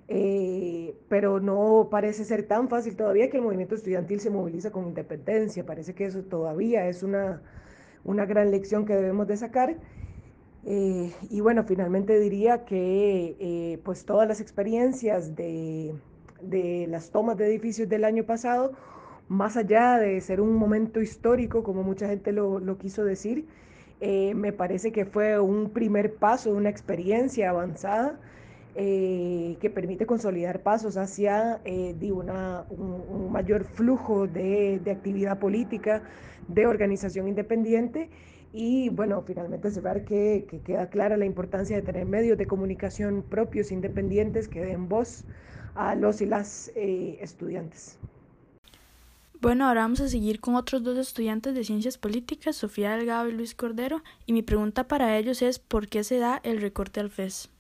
eh, 0.09 0.97
pero 1.11 1.39
no 1.39 1.89
parece 1.91 2.25
ser 2.25 2.45
tan 2.45 2.71
fácil 2.71 2.97
todavía 2.97 3.29
que 3.29 3.37
el 3.37 3.43
movimiento 3.43 3.75
estudiantil 3.75 4.21
se 4.21 4.31
moviliza 4.31 4.71
con 4.71 4.87
independencia. 4.87 5.67
Parece 5.67 5.95
que 5.95 6.07
eso 6.07 6.23
todavía 6.23 6.89
es 6.89 7.03
una, 7.03 7.43
una 8.05 8.27
gran 8.27 8.51
lección 8.51 8.85
que 8.85 8.95
debemos 8.95 9.27
de 9.27 9.37
sacar. 9.37 9.77
Eh, 10.67 11.13
y 11.31 11.41
bueno, 11.41 11.65
finalmente 11.65 12.19
diría 12.19 12.65
que 12.65 13.37
eh, 13.39 13.79
pues 13.85 14.05
todas 14.05 14.27
las 14.27 14.41
experiencias 14.41 15.37
de, 15.37 15.95
de, 16.41 16.87
las 16.89 17.11
tomas 17.11 17.37
de 17.37 17.47
edificios 17.47 17.89
del 17.89 18.05
año 18.05 18.25
pasado, 18.25 18.73
más 19.29 19.57
allá 19.57 19.99
de 19.99 20.21
ser 20.21 20.41
un 20.41 20.55
momento 20.55 21.01
histórico, 21.01 21.63
como 21.63 21.83
mucha 21.83 22.09
gente 22.09 22.33
lo, 22.33 22.79
quiso 22.79 23.05
decir, 23.05 23.47
eh, 24.01 24.35
me 24.35 24.53
parece 24.53 24.93
que 24.93 25.05
fue 25.05 25.39
un 25.39 25.71
primer 25.71 26.15
paso, 26.15 26.53
una 26.53 26.71
experiencia 26.71 27.51
avanzada 27.51 28.19
eh, 28.77 29.57
que 29.61 29.71
permite 29.71 30.05
consolidar 30.05 30.63
pasos 30.63 30.97
hacia 30.97 31.61
eh, 31.65 31.95
una, 32.13 32.65
un, 32.71 33.03
un, 33.09 33.33
mayor 33.33 33.65
flujo 33.65 34.27
de, 34.27 34.81
de, 34.83 34.91
actividad 34.91 35.39
política, 35.39 36.03
de 36.49 36.67
organización 36.67 37.29
independiente 37.29 38.11
y 38.53 38.89
bueno, 38.89 39.23
finalmente 39.23 39.71
cerrar 39.71 40.05
que, 40.05 40.47
que, 40.49 40.61
queda 40.61 40.89
clara 40.89 41.17
la 41.17 41.25
importancia 41.25 41.77
de 41.77 41.83
tener 41.83 42.07
medios 42.07 42.39
de 42.39 42.47
comunicación 42.47 43.25
propios, 43.29 43.73
independientes, 43.73 44.49
que 44.49 44.61
den 44.61 44.89
voz 44.89 45.25
a 45.75 45.95
los 45.95 46.21
y 46.21 46.27
las 46.27 46.71
eh, 46.77 47.19
estudiantes. 47.21 47.99
Bueno, 49.41 49.67
ahora 49.67 49.83
vamos 49.83 50.01
a 50.01 50.09
seguir 50.09 50.41
con 50.41 50.55
otros 50.55 50.83
dos 50.83 50.97
estudiantes 50.97 51.55
de 51.55 51.65
ciencias 51.65 51.99
políticas, 51.99 52.57
Sofía 52.57 52.97
Delgado 52.97 53.29
y 53.29 53.33
Luis 53.33 53.55
Cordero, 53.55 54.03
y 54.25 54.33
mi 54.33 54.43
pregunta 54.43 54.89
para 54.89 55.19
ellos 55.19 55.43
es 55.43 55.59
¿por 55.59 55.89
qué 55.89 56.03
se 56.03 56.19
da 56.19 56.41
el 56.45 56.61
recorte 56.61 57.01
al 57.01 57.11
FES? 57.11 57.51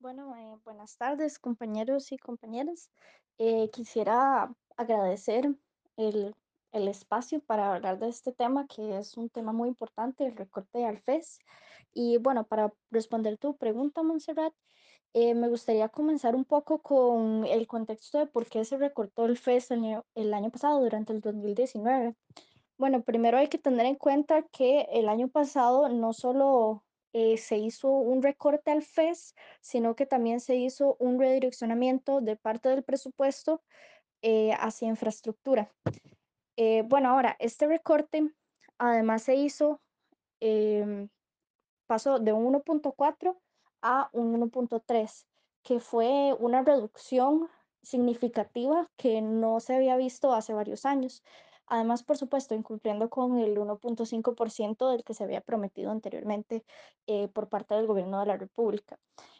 Bueno, 0.00 0.36
eh, 0.36 0.56
buenas 0.64 0.96
tardes 0.96 1.40
compañeros 1.40 2.12
y 2.12 2.18
compañeras. 2.18 2.88
Eh, 3.36 3.68
quisiera 3.70 4.54
agradecer 4.76 5.52
el, 5.96 6.36
el, 6.70 6.86
espacio 6.86 7.40
para 7.40 7.74
hablar 7.74 7.98
de 7.98 8.08
este 8.08 8.32
tema, 8.32 8.68
que 8.68 8.96
es 8.96 9.16
un 9.16 9.28
tema 9.28 9.52
muy 9.52 9.68
importante, 9.68 10.24
el 10.24 10.36
recorte 10.36 10.86
al 10.86 10.98
FES. 10.98 11.40
Y 11.92 12.18
bueno, 12.18 12.46
para 12.46 12.72
responder 12.92 13.38
tu 13.38 13.56
pregunta, 13.56 14.04
Montserrat, 14.04 14.54
eh, 15.14 15.34
me 15.34 15.48
gustaría 15.48 15.88
comenzar 15.88 16.36
un 16.36 16.44
poco 16.44 16.80
con 16.80 17.44
el 17.44 17.66
contexto 17.66 18.18
de 18.18 18.26
por 18.28 18.46
qué 18.46 18.64
se 18.64 18.78
recortó 18.78 19.24
el 19.24 19.36
FES 19.36 19.72
el 19.72 19.84
año, 19.84 20.04
el 20.14 20.32
año 20.32 20.50
pasado, 20.52 20.80
durante 20.80 21.12
el 21.12 21.20
2019. 21.20 22.14
Bueno, 22.76 23.02
primero 23.02 23.38
hay 23.38 23.48
que 23.48 23.58
tener 23.58 23.86
en 23.86 23.96
cuenta 23.96 24.42
que 24.52 24.82
el 24.92 25.08
año 25.08 25.26
pasado 25.26 25.88
no 25.88 26.12
solo 26.12 26.84
eh, 27.12 27.38
se 27.38 27.56
hizo 27.56 27.88
un 27.88 28.22
recorte 28.22 28.70
al 28.70 28.82
FES, 28.82 29.34
sino 29.60 29.96
que 29.96 30.06
también 30.06 30.40
se 30.40 30.56
hizo 30.56 30.96
un 30.98 31.18
redireccionamiento 31.18 32.20
de 32.20 32.36
parte 32.36 32.68
del 32.68 32.84
presupuesto 32.84 33.62
eh, 34.22 34.52
hacia 34.58 34.88
infraestructura. 34.88 35.72
Eh, 36.56 36.82
bueno, 36.86 37.10
ahora, 37.10 37.36
este 37.38 37.66
recorte 37.66 38.30
además 38.78 39.22
se 39.22 39.36
hizo, 39.36 39.80
em, 40.40 41.08
pasó 41.86 42.18
de 42.18 42.32
un 42.32 42.46
1.4 42.46 43.40
a 43.80 44.10
un 44.12 44.34
1.3, 44.34 45.26
que 45.62 45.80
fue 45.80 46.34
una 46.38 46.62
reducción 46.62 47.48
significativa 47.82 48.90
que 48.96 49.22
no 49.22 49.60
se 49.60 49.76
había 49.76 49.96
visto 49.96 50.32
hace 50.32 50.52
varios 50.52 50.84
años. 50.84 51.22
Además, 51.70 52.02
por 52.02 52.16
supuesto, 52.16 52.54
incumpliendo 52.54 53.10
con 53.10 53.38
el 53.38 53.58
1.5% 53.58 54.90
del 54.90 55.04
que 55.04 55.14
se 55.14 55.24
había 55.24 55.42
prometido 55.42 55.90
anteriormente 55.90 56.64
eh, 57.06 57.28
por 57.28 57.48
parte 57.48 57.74
del 57.74 57.86
gobierno 57.86 58.20
de 58.20 58.26
la 58.26 58.36
República. 58.36 58.98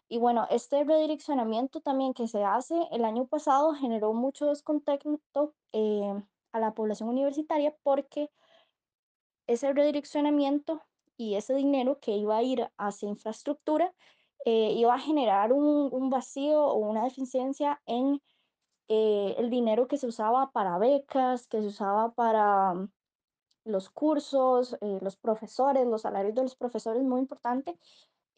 Y 0.09 0.19
bueno, 0.19 0.47
este 0.51 0.85
redireccionamiento 0.85 1.81
también 1.81 2.15
que 2.15 2.29
se 2.29 2.45
hace 2.45 2.75
el 2.93 3.05
año 3.05 3.27
pasado 3.27 3.75
generó 3.75 4.13
mucho 4.13 4.47
descontento 4.47 5.55
eh, 5.73 6.23
a 6.53 6.61
la 6.61 6.75
población 6.75 7.09
universitaria 7.09 7.75
porque 7.83 8.31
ese 9.47 9.73
redireccionamiento 9.73 10.83
y 11.17 11.35
ese 11.35 11.55
dinero 11.55 11.99
que 12.01 12.13
iba 12.13 12.37
a 12.37 12.43
ir 12.43 12.71
hacia 12.77 13.09
infraestructura 13.09 13.93
eh, 14.45 14.73
iba 14.73 14.95
a 14.95 15.01
generar 15.01 15.53
un, 15.53 15.89
un 15.93 16.11
vacío 16.11 16.63
o 16.63 16.77
una 16.77 17.05
deficiencia 17.05 17.81
en 17.87 18.23
eh, 18.89 19.35
el 19.39 19.51
dinero 19.51 19.87
que 19.89 19.99
se 19.99 20.07
usaba 20.07 20.51
para 20.53 20.79
becas, 20.79 21.47
que 21.47 21.61
se 21.61 21.69
usaba 21.69 22.13
para 22.13 22.73
um, 22.73 22.89
los 23.65 23.91
cursos, 23.91 24.77
eh, 24.81 24.99
los 25.03 25.17
profesores, 25.17 25.87
los 25.87 26.03
salarios 26.03 26.35
de 26.35 26.43
los 26.43 26.57
profesores, 26.57 27.03
muy 27.03 27.21
importante, 27.21 27.79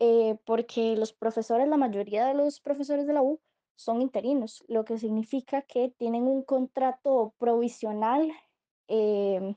eh, 0.01 0.39
porque 0.45 0.97
los 0.97 1.13
profesores, 1.13 1.69
la 1.69 1.77
mayoría 1.77 2.27
de 2.27 2.35
los 2.35 2.61
profesores 2.61 3.07
de 3.07 3.13
la 3.13 3.23
U 3.23 3.41
son 3.77 4.03
interinos, 4.03 4.65
lo 4.69 4.85
que 4.85 4.99
significa 4.99 5.63
que 5.63 5.91
tienen 5.99 6.25
un 6.25 6.43
contrato 6.43 7.35
provisional, 7.39 8.33
em, 8.89 9.57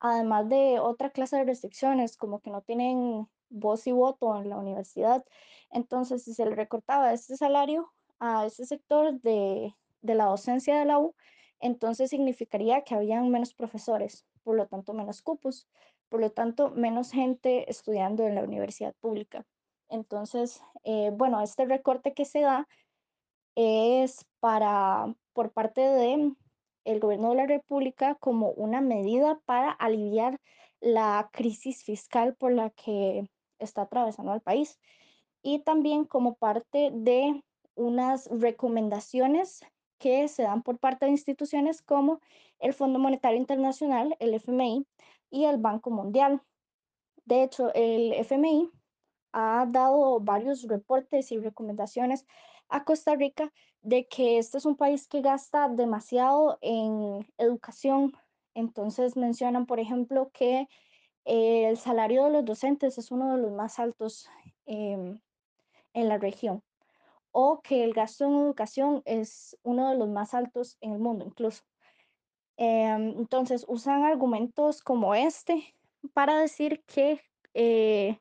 además 0.00 0.48
de 0.48 0.78
otra 0.80 1.10
clase 1.10 1.36
de 1.38 1.44
restricciones, 1.44 2.16
como 2.16 2.40
que 2.40 2.50
no 2.50 2.62
tienen 2.62 3.28
voz 3.50 3.86
y 3.86 3.92
voto 3.92 4.36
en 4.36 4.48
la 4.50 4.58
universidad. 4.58 5.24
Entonces, 5.70 6.24
si 6.24 6.34
se 6.34 6.44
le 6.46 6.54
recortaba 6.54 7.12
este 7.12 7.36
salario 7.36 7.92
a 8.18 8.46
ese 8.46 8.66
sector 8.66 9.20
de, 9.20 9.74
de 10.02 10.14
la 10.14 10.26
docencia 10.26 10.78
de 10.78 10.84
la 10.84 10.98
U, 10.98 11.14
entonces 11.60 12.10
significaría 12.10 12.82
que 12.82 12.94
habían 12.94 13.30
menos 13.30 13.54
profesores, 13.54 14.26
por 14.42 14.56
lo 14.56 14.66
tanto 14.66 14.92
menos 14.92 15.22
cupos, 15.22 15.68
por 16.08 16.20
lo 16.20 16.30
tanto 16.30 16.70
menos 16.70 17.12
gente 17.12 17.70
estudiando 17.70 18.26
en 18.26 18.34
la 18.34 18.42
universidad 18.42 18.94
pública. 19.00 19.46
Entonces, 19.88 20.62
eh, 20.84 21.10
bueno, 21.14 21.40
este 21.40 21.64
recorte 21.64 22.12
que 22.14 22.24
se 22.24 22.40
da 22.40 22.68
es 23.54 24.26
para, 24.40 25.14
por 25.32 25.52
parte 25.52 25.80
de 25.80 26.34
el 26.84 27.00
gobierno 27.00 27.30
de 27.30 27.36
la 27.36 27.46
República 27.46 28.16
como 28.16 28.50
una 28.50 28.80
medida 28.80 29.40
para 29.44 29.70
aliviar 29.70 30.40
la 30.80 31.30
crisis 31.32 31.84
fiscal 31.84 32.34
por 32.34 32.52
la 32.52 32.70
que 32.70 33.28
está 33.58 33.82
atravesando 33.82 34.34
el 34.34 34.40
país 34.40 34.80
y 35.42 35.60
también 35.60 36.04
como 36.04 36.34
parte 36.34 36.90
de 36.92 37.42
unas 37.74 38.28
recomendaciones 38.30 39.64
que 40.02 40.26
se 40.26 40.42
dan 40.42 40.64
por 40.64 40.78
parte 40.78 41.04
de 41.04 41.12
instituciones 41.12 41.80
como 41.80 42.20
el 42.58 42.74
Fondo 42.74 42.98
Monetario 42.98 43.38
Internacional, 43.38 44.16
el 44.18 44.34
FMI, 44.34 44.84
y 45.30 45.44
el 45.44 45.58
Banco 45.58 45.90
Mundial. 45.90 46.42
De 47.24 47.44
hecho, 47.44 47.72
el 47.72 48.12
FMI 48.14 48.68
ha 49.32 49.64
dado 49.68 50.18
varios 50.18 50.64
reportes 50.64 51.30
y 51.30 51.38
recomendaciones 51.38 52.26
a 52.68 52.84
Costa 52.84 53.14
Rica 53.14 53.52
de 53.80 54.08
que 54.08 54.38
este 54.38 54.58
es 54.58 54.66
un 54.66 54.76
país 54.76 55.06
que 55.06 55.20
gasta 55.20 55.68
demasiado 55.68 56.58
en 56.62 57.24
educación. 57.38 58.12
Entonces 58.54 59.16
mencionan, 59.16 59.66
por 59.66 59.78
ejemplo, 59.78 60.30
que 60.34 60.66
el 61.24 61.76
salario 61.76 62.24
de 62.24 62.30
los 62.30 62.44
docentes 62.44 62.98
es 62.98 63.12
uno 63.12 63.36
de 63.36 63.40
los 63.40 63.52
más 63.52 63.78
altos 63.78 64.28
em, 64.66 65.20
en 65.94 66.08
la 66.08 66.18
región 66.18 66.64
o 67.32 67.60
que 67.62 67.84
el 67.84 67.92
gasto 67.94 68.24
en 68.26 68.34
educación 68.34 69.02
es 69.04 69.58
uno 69.62 69.90
de 69.90 69.96
los 69.96 70.08
más 70.08 70.34
altos 70.34 70.76
en 70.80 70.92
el 70.92 70.98
mundo 70.98 71.24
incluso. 71.26 71.64
Em, 72.56 73.18
entonces 73.18 73.64
usan 73.66 74.04
argumentos 74.04 74.82
como 74.82 75.14
este 75.14 75.74
para 76.12 76.38
decir 76.38 76.84
que 76.86 77.20
eh, 77.54 78.20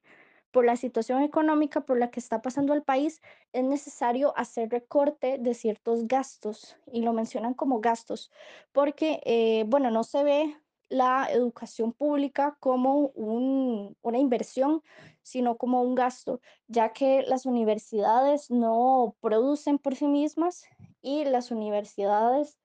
por 0.52 0.66
la 0.66 0.76
situación 0.76 1.24
económica 1.24 1.82
por 1.82 1.98
la 1.98 2.12
que 2.12 2.20
está 2.20 2.42
pasando 2.42 2.74
el 2.74 2.84
país, 2.84 3.22
es 3.54 3.64
necesario 3.64 4.38
hacer 4.38 4.70
recorte 4.70 5.38
de 5.40 5.54
ciertos 5.54 6.08
gastos 6.08 6.78
y 6.92 7.02
lo 7.02 7.14
mencionan 7.14 7.54
como 7.54 7.80
gastos 7.80 8.32
porque, 8.72 9.22
eh, 9.26 9.64
bueno, 9.68 9.92
no 9.92 10.04
se 10.04 10.24
ve 10.24 10.61
la 10.92 11.28
educación 11.32 11.94
pública 11.94 12.58
como 12.60 13.08
un, 13.16 13.96
una 14.02 14.18
inversión, 14.18 14.84
sino 15.24 15.58
como 15.58 15.82
un 15.82 15.96
gasto, 15.96 16.42
ya 16.68 16.92
que 16.92 17.24
las 17.24 17.46
universidades 17.46 18.52
no 18.52 19.16
producen 19.22 19.80
por 19.80 19.96
sí 19.96 20.08
mismas 20.08 20.66
y 21.02 21.24
las 21.24 21.50
universidades 21.50 22.58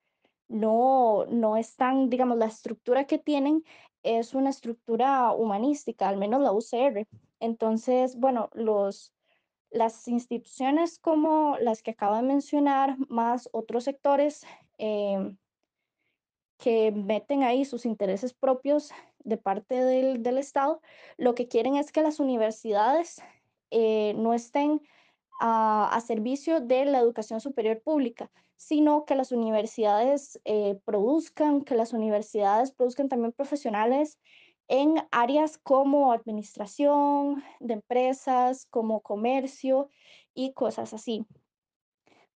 no, 0.49 1.25
no 1.27 1.55
están, 1.55 2.09
digamos, 2.09 2.37
la 2.37 2.47
estructura 2.47 3.05
que 3.05 3.17
tienen 3.17 3.63
es 4.03 4.33
una 4.33 4.49
estructura 4.49 5.31
humanística, 5.31 6.09
al 6.09 6.17
menos 6.17 6.41
la 6.41 6.51
UCR. 6.51 7.07
Entonces, 7.39 8.17
bueno, 8.17 8.49
los, 8.53 9.13
las 9.69 10.05
instituciones 10.09 10.99
como 10.99 11.57
las 11.61 11.81
que 11.81 11.91
acabo 11.91 12.17
de 12.17 12.23
mencionar, 12.23 12.97
más 13.07 13.47
otros 13.53 13.85
sectores, 13.85 14.45
em, 14.77 15.37
que 16.57 16.91
meten 16.91 17.43
ahí 17.43 17.65
sus 17.65 17.85
intereses 17.85 18.33
propios 18.33 18.91
de 19.19 19.37
parte 19.37 19.75
del, 19.75 20.23
del 20.23 20.37
Estado, 20.37 20.81
lo 21.17 21.35
que 21.35 21.47
quieren 21.47 21.75
es 21.75 21.91
que 21.91 22.01
las 22.01 22.19
universidades 22.19 23.21
eh, 23.71 24.13
no 24.15 24.33
estén 24.33 24.81
a, 25.39 25.89
a, 25.95 26.01
servicio 26.01 26.61
de 26.61 26.85
la 26.85 26.99
educación 26.99 27.41
superior 27.41 27.81
pública, 27.81 28.31
sino 28.55 29.05
que 29.05 29.15
las 29.15 29.31
universidades 29.31 30.39
eh, 30.45 30.79
produzcan, 30.83 31.61
que 31.61 31.75
las 31.75 31.93
universidades 31.93 32.71
produzcan 32.71 33.07
también 33.07 33.31
profesionales 33.31 34.17
en 34.67 34.95
áreas 35.11 35.57
como 35.57 36.11
administración 36.11 37.43
de 37.59 37.75
empresas, 37.75 38.65
como 38.65 39.01
comercio 39.01 39.89
y 40.33 40.53
cosas 40.53 40.93
así. 40.93 41.25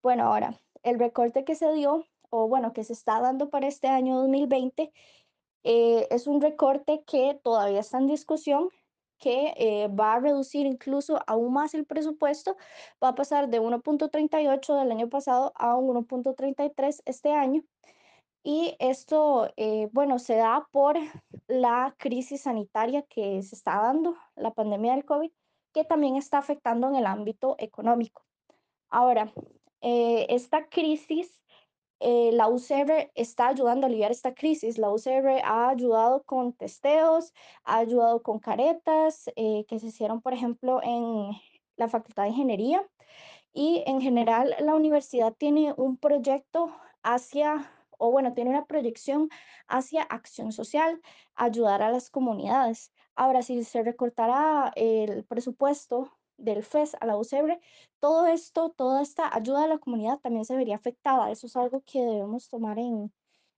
Bueno, 0.03 0.25
ahora, 0.25 0.61
el 0.83 0.99
recorte 0.99 1.45
que 1.45 1.55
se 1.55 1.73
dio 1.73 2.05
o 2.31 2.49
bueno, 2.49 2.73
que 2.73 2.85
se 2.85 2.93
está 2.93 3.21
dando 3.21 3.51
para 3.51 3.69
este 3.69 3.89
año 3.89 4.17
2020, 4.19 4.93
eh, 5.65 6.09
es 6.11 6.27
un 6.27 6.41
recorte 6.41 7.03
que 7.07 7.39
todavía 7.43 7.81
está 7.81 7.99
en 7.99 8.07
discusión, 8.07 8.71
que 9.19 9.53
eh, 9.57 9.89
va 9.89 10.15
a 10.15 10.21
reducir 10.21 10.67
incluso 10.67 11.21
aún 11.27 11.53
más 11.53 11.75
el 11.75 11.85
presupuesto, 11.85 12.57
va 13.03 13.09
a 13.09 13.15
pasar 13.15 13.49
de 13.49 13.61
1.38 13.61 14.79
del 14.81 14.91
año 14.91 15.09
pasado 15.11 15.53
a 15.57 15.77
1.33 15.77 17.03
este 17.05 17.33
año. 17.33 17.63
Y 18.43 18.75
esto, 18.79 19.53
eh, 19.57 19.91
bueno, 19.93 20.19
se 20.19 20.37
da 20.37 20.67
por 20.73 20.97
la 21.47 21.95
crisis 21.99 22.43
sanitaria 22.43 23.03
que 23.03 23.43
se 23.43 23.55
está 23.55 23.83
dando, 23.83 24.17
la 24.35 24.55
pandemia 24.55 24.93
del 24.95 25.05
COVID, 25.05 25.31
que 25.75 25.85
también 25.85 26.17
está 26.17 26.39
afectando 26.39 26.89
en 26.89 26.95
el 26.97 27.07
ámbito 27.07 27.57
económico. 27.59 28.25
Ahora, 28.89 29.33
eh, 29.83 30.27
esta 30.31 30.69
crisis 30.69 31.40
eh, 32.01 32.31
la 32.33 32.49
UCR 32.49 33.11
está 33.15 33.49
ayudando 33.49 33.87
a 33.87 33.89
aliviar 33.89 34.11
esta 34.11 34.35
crisis. 34.35 34.79
La 34.79 34.91
UCR 34.91 35.43
ha 35.45 35.69
ayudado 35.69 36.23
con 36.25 36.55
testeos, 36.55 37.35
ha 37.65 37.79
ayudado 37.79 38.23
con 38.23 38.39
caretas 38.39 39.31
eh, 39.37 39.67
que 39.69 39.79
se 39.79 39.89
hicieron, 39.89 40.23
por 40.23 40.33
ejemplo, 40.33 40.81
en 40.83 41.31
la 41.77 41.89
Facultad 41.89 42.25
de 42.25 42.31
Ingeniería. 42.31 42.83
Y 43.53 43.83
en 43.87 44.01
general 44.01 44.55
la 44.61 44.75
universidad 44.75 45.35
tiene 45.35 45.75
un 45.77 45.97
proyecto 45.99 46.75
hacia, 47.03 47.71
o 47.99 48.11
bueno, 48.11 48.33
tiene 48.35 48.51
una 48.51 48.67
proyección 48.67 49.29
hacia 49.69 50.03
acción 50.03 50.53
social, 50.53 51.03
ayudar 51.35 51.83
a 51.83 51.91
las 51.91 52.11
comunidades. 52.11 52.93
Ahora, 53.15 53.43
si 53.43 53.65
se 53.65 53.83
recortara 53.83 54.73
el 54.77 55.25
presupuesto 55.25 56.11
del 56.41 56.63
FES 56.63 56.97
a 57.01 57.07
la 57.07 57.17
UCR, 57.17 57.61
todo 58.01 58.27
esto, 58.27 58.71
toda 58.71 59.03
esta 59.03 59.35
ayuda 59.35 59.65
a 59.65 59.69
la 59.69 59.79
comunidad 59.79 60.19
también 60.19 60.45
se 60.45 60.57
vería 60.57 60.77
afectada. 60.77 61.31
Eso 61.31 61.47
es 61.47 61.57
algo 61.57 61.83
que 61.85 62.01
debemos 62.01 62.49
tomar 62.49 62.79
en, 62.79 63.13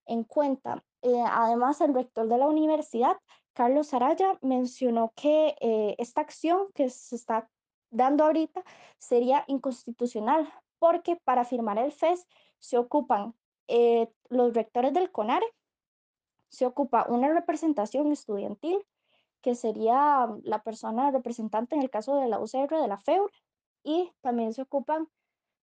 en 0.07 0.25
cuenta. 0.25 0.85
Eh, 1.03 1.23
además, 1.25 1.81
el 1.81 1.95
rector 1.95 2.29
de 2.29 2.39
la 2.39 2.49
universidad, 2.49 3.17
Carlos 3.55 3.93
Araya, 3.95 4.39
mencionó 4.43 5.13
que 5.17 5.57
eh, 5.61 5.95
esta 5.99 6.21
acción 6.21 6.69
que 6.75 6.91
se 6.91 7.17
está 7.17 7.49
dando 7.91 8.25
ahorita 8.25 8.65
sería 8.99 9.45
inconstitucional 9.47 10.53
porque 10.79 11.17
para 11.17 11.45
firmar 11.45 11.79
el 11.79 11.93
FES 11.93 12.27
se 12.59 12.79
ocupan 12.79 13.35
eh, 13.69 14.09
los 14.29 14.55
rectores 14.55 14.93
del 14.93 15.13
CONARE, 15.13 15.47
se 16.49 16.67
ocupa 16.67 17.07
una 17.09 17.33
representación 17.33 18.13
estudiantil, 18.13 18.85
que 19.43 19.55
sería 19.55 20.29
la 20.45 20.63
persona 20.63 21.11
representante 21.11 21.75
en 21.75 21.83
el 21.83 21.91
caso 21.91 22.17
de 22.17 22.29
la 22.29 22.39
UCR, 22.41 22.81
de 22.81 22.89
la 22.89 22.99
FEUR, 22.99 23.31
y 23.83 24.13
también 24.21 24.55
se 24.55 24.63
ocupan 24.63 25.09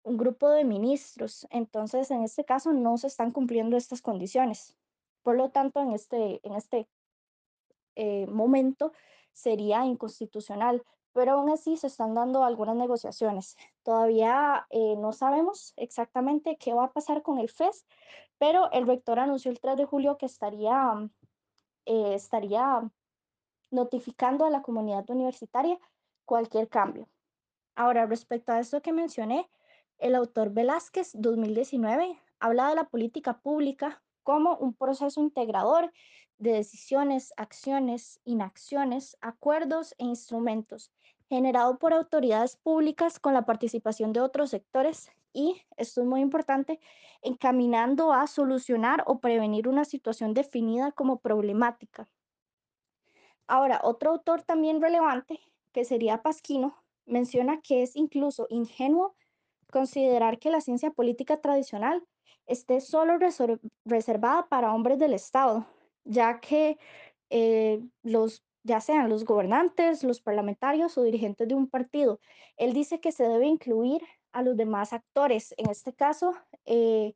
un 0.03 0.17
grupo 0.17 0.49
de 0.49 0.63
ministros. 0.63 1.47
Entonces, 1.49 2.11
en 2.11 2.23
este 2.23 2.45
caso 2.45 2.71
no 2.73 2.97
se 2.97 3.07
están 3.07 3.31
cumpliendo 3.31 3.75
estas 3.75 4.01
condiciones. 4.01 4.75
Por 5.23 5.35
lo 5.35 5.49
tanto, 5.49 5.81
en 5.81 5.91
este, 5.91 6.39
en 6.43 6.53
este 6.55 6.87
eh, 7.95 8.27
momento 8.27 8.93
sería 9.33 9.85
inconstitucional, 9.85 10.83
pero 11.13 11.33
aún 11.33 11.49
así 11.49 11.77
se 11.77 11.87
están 11.87 12.13
dando 12.13 12.43
algunas 12.43 12.75
negociaciones. 12.75 13.57
Todavía 13.83 14.67
eh, 14.69 14.95
no 14.97 15.13
sabemos 15.13 15.73
exactamente 15.77 16.57
qué 16.57 16.73
va 16.73 16.85
a 16.85 16.91
pasar 16.93 17.23
con 17.23 17.39
el 17.39 17.49
FES, 17.49 17.85
pero 18.37 18.71
el 18.71 18.85
rector 18.85 19.19
anunció 19.19 19.49
el 19.49 19.59
3 19.59 19.77
de 19.77 19.85
julio 19.85 20.17
que 20.17 20.25
estaría, 20.25 21.09
eh, 21.85 22.13
estaría 22.13 22.89
notificando 23.71 24.45
a 24.45 24.49
la 24.49 24.61
comunidad 24.61 25.09
universitaria 25.09 25.79
cualquier 26.25 26.69
cambio. 26.69 27.09
Ahora, 27.75 28.05
respecto 28.05 28.51
a 28.51 28.59
esto 28.59 28.81
que 28.81 28.93
mencioné, 28.93 29.49
el 29.97 30.15
autor 30.15 30.51
Velázquez 30.51 31.11
2019 31.13 32.19
habla 32.39 32.69
de 32.69 32.75
la 32.75 32.85
política 32.85 33.39
pública 33.39 34.03
como 34.23 34.57
un 34.57 34.73
proceso 34.73 35.21
integrador 35.21 35.91
de 36.37 36.51
decisiones, 36.51 37.33
acciones, 37.37 38.19
inacciones, 38.25 39.17
acuerdos 39.21 39.93
e 39.97 40.05
instrumentos, 40.05 40.91
generado 41.29 41.77
por 41.79 41.93
autoridades 41.93 42.57
públicas 42.57 43.19
con 43.19 43.33
la 43.33 43.45
participación 43.45 44.13
de 44.13 44.21
otros 44.21 44.49
sectores 44.49 45.09
y, 45.33 45.61
esto 45.77 46.01
es 46.01 46.07
muy 46.07 46.21
importante, 46.21 46.79
encaminando 47.21 48.13
a 48.13 48.27
solucionar 48.27 49.03
o 49.05 49.19
prevenir 49.19 49.67
una 49.67 49.85
situación 49.85 50.33
definida 50.33 50.91
como 50.91 51.19
problemática, 51.19 52.07
Ahora, 53.47 53.81
otro 53.83 54.11
autor 54.11 54.41
también 54.41 54.81
relevante, 54.81 55.39
que 55.71 55.85
sería 55.85 56.21
Pasquino, 56.21 56.75
menciona 57.05 57.61
que 57.61 57.83
es 57.83 57.95
incluso 57.95 58.47
ingenuo 58.49 59.15
considerar 59.71 60.39
que 60.39 60.49
la 60.49 60.61
ciencia 60.61 60.91
política 60.91 61.41
tradicional 61.41 62.03
esté 62.47 62.81
solo 62.81 63.17
reservada 63.85 64.47
para 64.47 64.73
hombres 64.73 64.99
del 64.99 65.13
Estado, 65.13 65.65
ya 66.03 66.39
que 66.39 66.77
eh, 67.29 67.83
los, 68.03 68.43
ya 68.63 68.79
sean 68.81 69.09
los 69.09 69.25
gobernantes, 69.25 70.03
los 70.03 70.21
parlamentarios 70.21 70.97
o 70.97 71.03
dirigentes 71.03 71.47
de 71.47 71.55
un 71.55 71.67
partido, 71.67 72.19
él 72.57 72.73
dice 72.73 72.99
que 72.99 73.11
se 73.11 73.27
debe 73.27 73.47
incluir 73.47 74.01
a 74.31 74.41
los 74.41 74.55
demás 74.57 74.93
actores. 74.93 75.53
En 75.57 75.69
este 75.69 75.93
caso, 75.93 76.33
eh, 76.65 77.15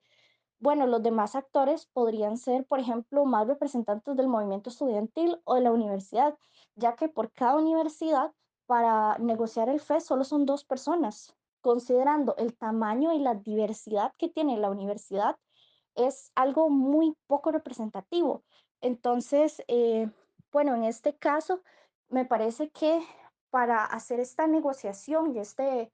bueno, 0.59 0.87
los 0.87 1.01
demás 1.03 1.35
actores 1.35 1.85
podrían 1.87 2.37
ser, 2.37 2.65
por 2.65 2.79
ejemplo, 2.79 3.25
más 3.25 3.47
representantes 3.47 4.15
del 4.15 4.27
movimiento 4.27 4.69
estudiantil 4.69 5.39
o 5.45 5.55
de 5.55 5.61
la 5.61 5.71
universidad, 5.71 6.37
ya 6.75 6.95
que 6.95 7.07
por 7.09 7.31
cada 7.31 7.55
universidad, 7.57 8.33
para 8.65 9.17
negociar 9.19 9.69
el 9.69 9.79
FES 9.79 10.05
solo 10.05 10.23
son 10.23 10.45
dos 10.45 10.63
personas. 10.65 11.35
Considerando 11.61 12.35
el 12.37 12.55
tamaño 12.57 13.13
y 13.13 13.19
la 13.19 13.35
diversidad 13.35 14.13
que 14.17 14.29
tiene 14.29 14.57
la 14.57 14.69
universidad, 14.69 15.37
es 15.95 16.31
algo 16.35 16.69
muy 16.69 17.15
poco 17.27 17.51
representativo. 17.51 18.43
Entonces, 18.81 19.63
eh, 19.67 20.09
bueno, 20.51 20.75
en 20.75 20.83
este 20.85 21.17
caso, 21.17 21.61
me 22.09 22.25
parece 22.25 22.71
que 22.71 23.01
para 23.49 23.85
hacer 23.85 24.19
esta 24.19 24.47
negociación 24.47 25.35
y 25.35 25.39
este, 25.39 25.91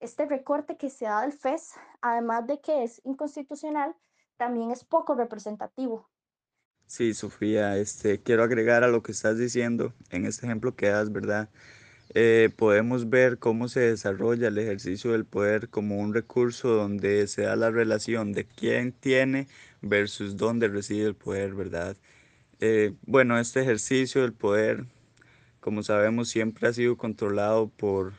Este 0.00 0.26
recorte 0.26 0.76
que 0.76 0.90
se 0.90 1.06
da 1.06 1.22
del 1.22 1.32
FES, 1.32 1.74
además 2.02 2.46
de 2.46 2.60
que 2.60 2.82
es 2.84 3.00
inconstitucional, 3.04 3.96
también 4.36 4.70
es 4.70 4.84
poco 4.84 5.14
representativo. 5.14 6.08
Sí, 6.86 7.14
Sofía, 7.14 7.76
este, 7.78 8.22
quiero 8.22 8.44
agregar 8.44 8.84
a 8.84 8.88
lo 8.88 9.02
que 9.02 9.12
estás 9.12 9.38
diciendo 9.38 9.92
en 10.10 10.24
este 10.24 10.46
ejemplo 10.46 10.76
que 10.76 10.86
das, 10.88 11.10
¿verdad? 11.12 11.48
Eh, 12.14 12.50
podemos 12.56 13.10
ver 13.10 13.38
cómo 13.38 13.68
se 13.68 13.80
desarrolla 13.80 14.48
el 14.48 14.58
ejercicio 14.58 15.12
del 15.12 15.26
poder 15.26 15.68
como 15.70 15.98
un 15.98 16.14
recurso 16.14 16.70
donde 16.70 17.26
se 17.28 17.42
da 17.42 17.56
la 17.56 17.70
relación 17.70 18.32
de 18.32 18.46
quién 18.46 18.92
tiene 18.92 19.48
versus 19.82 20.36
dónde 20.36 20.68
reside 20.68 21.06
el 21.08 21.16
poder, 21.16 21.54
¿verdad? 21.54 21.96
Eh, 22.60 22.94
bueno, 23.06 23.38
este 23.38 23.62
ejercicio 23.62 24.22
del 24.22 24.32
poder, 24.34 24.86
como 25.60 25.82
sabemos, 25.82 26.28
siempre 26.28 26.68
ha 26.68 26.72
sido 26.72 26.96
controlado 26.96 27.68
por, 27.68 28.14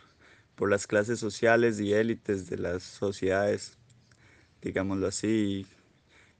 por 0.55 0.69
las 0.69 0.87
clases 0.87 1.19
sociales 1.19 1.79
y 1.79 1.93
élites 1.93 2.49
de 2.49 2.57
las 2.57 2.83
sociedades, 2.83 3.77
digámoslo 4.61 5.07
así, 5.07 5.65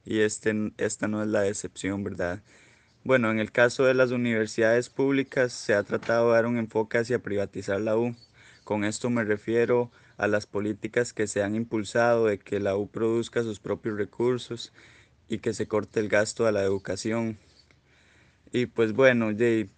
y 0.08 0.20
este, 0.20 0.72
esta 0.78 1.06
no 1.06 1.22
es 1.22 1.28
la 1.28 1.46
excepción, 1.46 2.02
¿verdad? 2.02 2.40
Bueno, 3.04 3.30
en 3.30 3.40
el 3.40 3.52
caso 3.52 3.84
de 3.84 3.92
las 3.92 4.10
universidades 4.10 4.88
públicas 4.88 5.52
se 5.52 5.74
ha 5.74 5.82
tratado 5.82 6.28
de 6.28 6.36
dar 6.36 6.46
un 6.46 6.56
enfoque 6.56 6.96
hacia 6.96 7.18
privatizar 7.18 7.78
la 7.82 7.98
U. 7.98 8.16
Con 8.64 8.84
esto 8.84 9.10
me 9.10 9.22
refiero 9.22 9.90
a 10.16 10.26
las 10.26 10.46
políticas 10.46 11.12
que 11.12 11.26
se 11.26 11.42
han 11.42 11.54
impulsado 11.54 12.24
de 12.24 12.38
que 12.38 12.58
la 12.58 12.74
U 12.74 12.88
produzca 12.88 13.42
sus 13.42 13.60
propios 13.60 13.98
recursos 13.98 14.72
y 15.28 15.40
que 15.40 15.52
se 15.52 15.68
corte 15.68 16.00
el 16.00 16.08
gasto 16.08 16.46
a 16.46 16.52
la 16.52 16.62
educación. 16.62 17.36
Y 18.50 18.64
pues 18.64 18.94
bueno, 18.94 19.28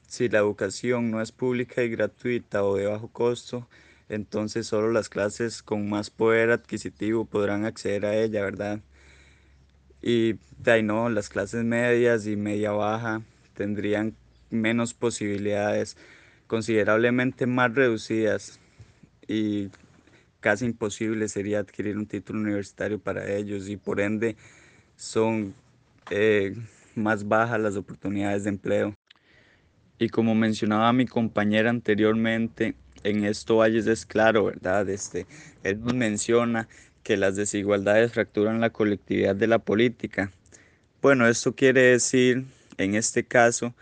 si 0.06 0.28
la 0.28 0.38
educación 0.38 1.10
no 1.10 1.20
es 1.20 1.32
pública 1.32 1.82
y 1.82 1.88
gratuita 1.88 2.62
o 2.62 2.76
de 2.76 2.86
bajo 2.86 3.08
costo, 3.08 3.68
entonces 4.08 4.68
solo 4.68 4.92
las 4.92 5.08
clases 5.08 5.60
con 5.64 5.88
más 5.90 6.10
poder 6.10 6.52
adquisitivo 6.52 7.24
podrán 7.24 7.64
acceder 7.64 8.06
a 8.06 8.14
ella, 8.16 8.44
¿verdad? 8.44 8.80
Y 10.02 10.34
de 10.58 10.72
ahí 10.72 10.82
no, 10.82 11.08
las 11.10 11.28
clases 11.28 11.64
medias 11.64 12.26
y 12.26 12.36
media 12.36 12.72
baja 12.72 13.22
tendrían 13.54 14.14
menos 14.50 14.94
posibilidades, 14.94 15.96
considerablemente 16.46 17.46
más 17.46 17.74
reducidas 17.74 18.58
y 19.28 19.68
casi 20.40 20.64
imposible 20.64 21.28
sería 21.28 21.60
adquirir 21.60 21.96
un 21.96 22.06
título 22.06 22.40
universitario 22.40 22.98
para 22.98 23.30
ellos 23.30 23.68
y 23.68 23.76
por 23.76 24.00
ende 24.00 24.36
son 24.96 25.54
eh, 26.10 26.56
más 26.94 27.28
bajas 27.28 27.60
las 27.60 27.76
oportunidades 27.76 28.44
de 28.44 28.50
empleo. 28.50 28.94
Y 29.98 30.08
como 30.08 30.34
mencionaba 30.34 30.92
mi 30.92 31.06
compañera 31.06 31.68
anteriormente, 31.68 32.74
en 33.02 33.24
esto 33.24 33.56
Valles 33.58 33.86
es 33.86 34.06
claro, 34.06 34.44
¿verdad? 34.46 34.88
Este, 34.88 35.26
él 35.62 35.80
nos 35.80 35.94
menciona 35.94 36.68
que 37.02 37.16
las 37.16 37.36
desigualdades 37.36 38.12
fracturan 38.12 38.60
la 38.60 38.70
colectividad 38.70 39.34
de 39.36 39.46
la 39.46 39.58
política. 39.58 40.30
Bueno, 41.02 41.28
esto 41.28 41.54
quiere 41.54 41.82
decir, 41.82 42.44
en 42.78 42.94
este 42.94 43.24
caso, 43.24 43.74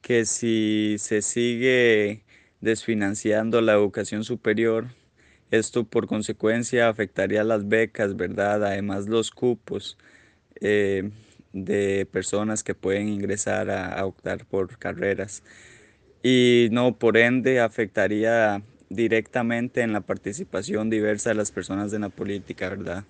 que 0.00 0.24
si 0.24 0.96
se 0.98 1.22
sigue 1.22 2.24
desfinanciando 2.60 3.60
la 3.60 3.72
educación 3.74 4.24
superior, 4.24 4.86
esto 5.50 5.84
por 5.84 6.06
consecuencia 6.06 6.88
afectaría 6.88 7.44
las 7.44 7.68
becas, 7.68 8.16
¿verdad? 8.16 8.64
Además 8.64 9.08
los 9.08 9.30
cupos 9.30 9.98
eh, 10.60 11.10
de 11.52 12.06
personas 12.10 12.62
que 12.64 12.74
pueden 12.74 13.08
ingresar 13.08 13.70
a, 13.70 13.94
a 13.94 14.06
optar 14.06 14.46
por 14.46 14.78
carreras. 14.78 15.42
Y 16.22 16.68
no, 16.72 16.98
por 16.98 17.16
ende, 17.16 17.60
afectaría 17.60 18.62
directamente 18.88 19.82
en 19.82 19.92
la 19.92 20.00
participación 20.00 20.90
diversa 20.90 21.30
de 21.30 21.36
las 21.36 21.50
personas 21.50 21.92
en 21.92 22.02
la 22.02 22.08
política, 22.08 22.68
¿verdad? 22.68 23.04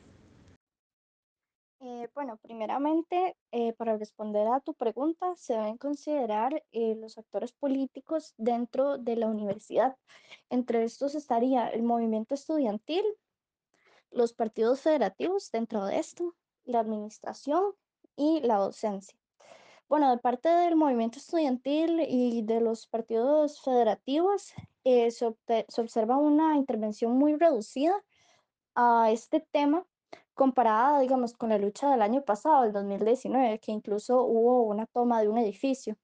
Eh, 1.80 2.08
bueno, 2.14 2.38
primeramente, 2.38 3.36
eh, 3.52 3.72
para 3.74 3.96
responder 3.96 4.48
a 4.48 4.60
tu 4.60 4.74
pregunta, 4.74 5.34
se 5.36 5.52
deben 5.52 5.76
considerar 5.76 6.64
eh, 6.72 6.96
los 6.96 7.18
actores 7.18 7.52
políticos 7.52 8.34
dentro 8.38 8.98
de 8.98 9.16
la 9.16 9.26
universidad. 9.26 9.96
Entre 10.50 10.82
estos 10.84 11.14
estaría 11.14 11.68
el 11.68 11.82
movimiento 11.82 12.34
estudiantil, 12.34 13.04
los 14.10 14.32
partidos 14.32 14.80
federativos 14.80 15.50
dentro 15.52 15.84
de 15.84 15.98
esto, 15.98 16.34
la 16.64 16.80
administración 16.80 17.62
y 18.16 18.40
la 18.40 18.56
docencia. 18.56 19.18
Bueno, 19.88 20.10
de 20.10 20.18
parte 20.18 20.48
del 20.48 20.74
movimiento 20.74 21.18
estudiantil 21.18 22.00
y 22.08 22.42
de 22.42 22.60
los 22.60 22.88
partidos 22.88 23.60
federativos, 23.62 24.52
eh, 24.86 25.10
se, 25.10 25.34
se 25.68 25.80
observa 25.80 26.16
una 26.16 26.54
intervención 26.54 27.18
muy 27.18 27.34
reducida 27.34 27.92
a 28.76 29.10
este 29.10 29.40
tema 29.40 29.84
comparada, 30.34 31.00
digamos, 31.00 31.34
con 31.34 31.48
la 31.48 31.58
lucha 31.58 31.90
del 31.90 32.02
año 32.02 32.22
pasado, 32.24 32.62
el 32.62 32.72
2019, 32.72 33.58
que 33.58 33.72
incluso 33.72 34.22
hubo 34.22 34.62
una 34.62 34.86
toma 34.86 35.20
de 35.20 35.28
un 35.28 35.38
edificio. 35.38 35.96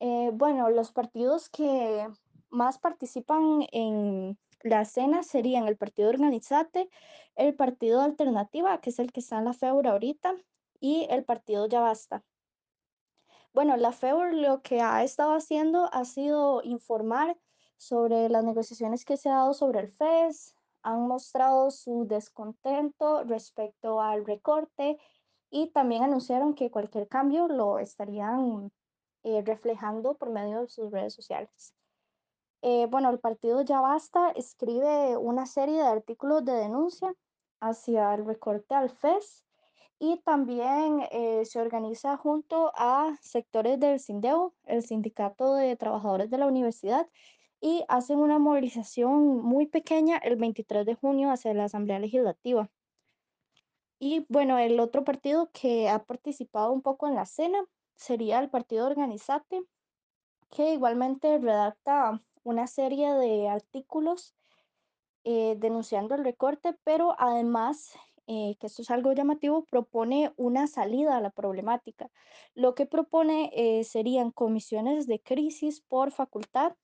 Eh, 0.00 0.30
bueno, 0.34 0.68
los 0.68 0.90
partidos 0.90 1.48
que 1.48 2.08
más 2.50 2.80
participan 2.80 3.66
en 3.70 4.36
la 4.62 4.82
escena 4.82 5.22
serían 5.22 5.68
el 5.68 5.76
Partido 5.76 6.08
Organizate, 6.08 6.90
el 7.36 7.54
Partido 7.54 8.00
Alternativa, 8.00 8.80
que 8.80 8.90
es 8.90 8.98
el 8.98 9.12
que 9.12 9.20
está 9.20 9.38
en 9.38 9.44
la 9.44 9.52
FEUR 9.52 9.86
ahorita, 9.86 10.34
y 10.80 11.06
el 11.08 11.24
Partido 11.24 11.68
Ya 11.68 11.80
Basta. 11.80 12.24
Bueno, 13.52 13.76
la 13.76 13.92
FEUR 13.92 14.34
lo 14.34 14.60
que 14.62 14.80
ha 14.80 15.04
estado 15.04 15.34
haciendo 15.34 15.88
ha 15.92 16.04
sido 16.04 16.62
informar 16.64 17.36
sobre 17.82 18.28
las 18.28 18.44
negociaciones 18.44 19.04
que 19.04 19.16
se 19.16 19.28
ha 19.28 19.34
dado 19.34 19.54
sobre 19.54 19.80
el 19.80 19.88
FES, 19.88 20.54
han 20.82 21.08
mostrado 21.08 21.70
su 21.72 22.06
descontento 22.06 23.24
respecto 23.24 24.00
al 24.00 24.24
recorte 24.24 24.98
y 25.50 25.70
también 25.70 26.04
anunciaron 26.04 26.54
que 26.54 26.70
cualquier 26.70 27.08
cambio 27.08 27.48
lo 27.48 27.80
estarían 27.80 28.70
eh, 29.24 29.42
reflejando 29.44 30.14
por 30.14 30.30
medio 30.30 30.60
de 30.60 30.68
sus 30.68 30.92
redes 30.92 31.12
sociales. 31.12 31.74
Eh, 32.62 32.86
bueno, 32.88 33.10
el 33.10 33.18
partido 33.18 33.62
Ya 33.62 33.80
Basta 33.80 34.30
escribe 34.30 35.16
una 35.16 35.46
serie 35.46 35.78
de 35.82 35.88
artículos 35.88 36.44
de 36.44 36.52
denuncia 36.52 37.12
hacia 37.60 38.14
el 38.14 38.24
recorte 38.24 38.76
al 38.76 38.90
FES 38.90 39.44
y 39.98 40.18
también 40.18 41.00
eh, 41.10 41.44
se 41.44 41.60
organiza 41.60 42.16
junto 42.16 42.72
a 42.76 43.16
sectores 43.20 43.80
del 43.80 43.98
SINDEO, 43.98 44.54
el 44.66 44.82
Sindicato 44.84 45.54
de 45.54 45.74
Trabajadores 45.76 46.30
de 46.30 46.38
la 46.38 46.46
Universidad, 46.46 47.08
y 47.62 47.84
hacen 47.88 48.18
una 48.18 48.40
movilización 48.40 49.38
muy 49.40 49.66
pequeña 49.66 50.18
el 50.18 50.36
23 50.36 50.84
de 50.84 50.96
junio 50.96 51.30
hacia 51.30 51.54
la 51.54 51.64
Asamblea 51.64 52.00
Legislativa. 52.00 52.68
Y 54.00 54.26
bueno, 54.28 54.58
el 54.58 54.80
otro 54.80 55.04
partido 55.04 55.48
que 55.52 55.88
ha 55.88 56.02
participado 56.04 56.72
un 56.72 56.82
poco 56.82 57.06
en 57.06 57.14
la 57.14 57.24
cena 57.24 57.64
sería 57.94 58.40
el 58.40 58.50
Partido 58.50 58.84
Organizate, 58.84 59.62
que 60.50 60.74
igualmente 60.74 61.38
redacta 61.38 62.20
una 62.42 62.66
serie 62.66 63.14
de 63.14 63.48
artículos 63.48 64.34
eh, 65.22 65.54
denunciando 65.56 66.16
el 66.16 66.24
recorte, 66.24 66.76
pero 66.82 67.14
además 67.16 67.92
eh, 68.26 68.56
que 68.58 68.66
esto 68.66 68.82
es 68.82 68.90
algo 68.90 69.12
llamativo, 69.12 69.66
propone 69.66 70.32
una 70.36 70.66
salida 70.66 71.16
a 71.16 71.20
la 71.20 71.30
problemática. 71.30 72.10
Lo 72.54 72.74
que 72.74 72.86
propone 72.86 73.52
eh, 73.54 73.84
serían 73.84 74.32
comisiones 74.32 75.06
de 75.06 75.20
crisis 75.20 75.80
por 75.80 76.10
facultad 76.10 76.74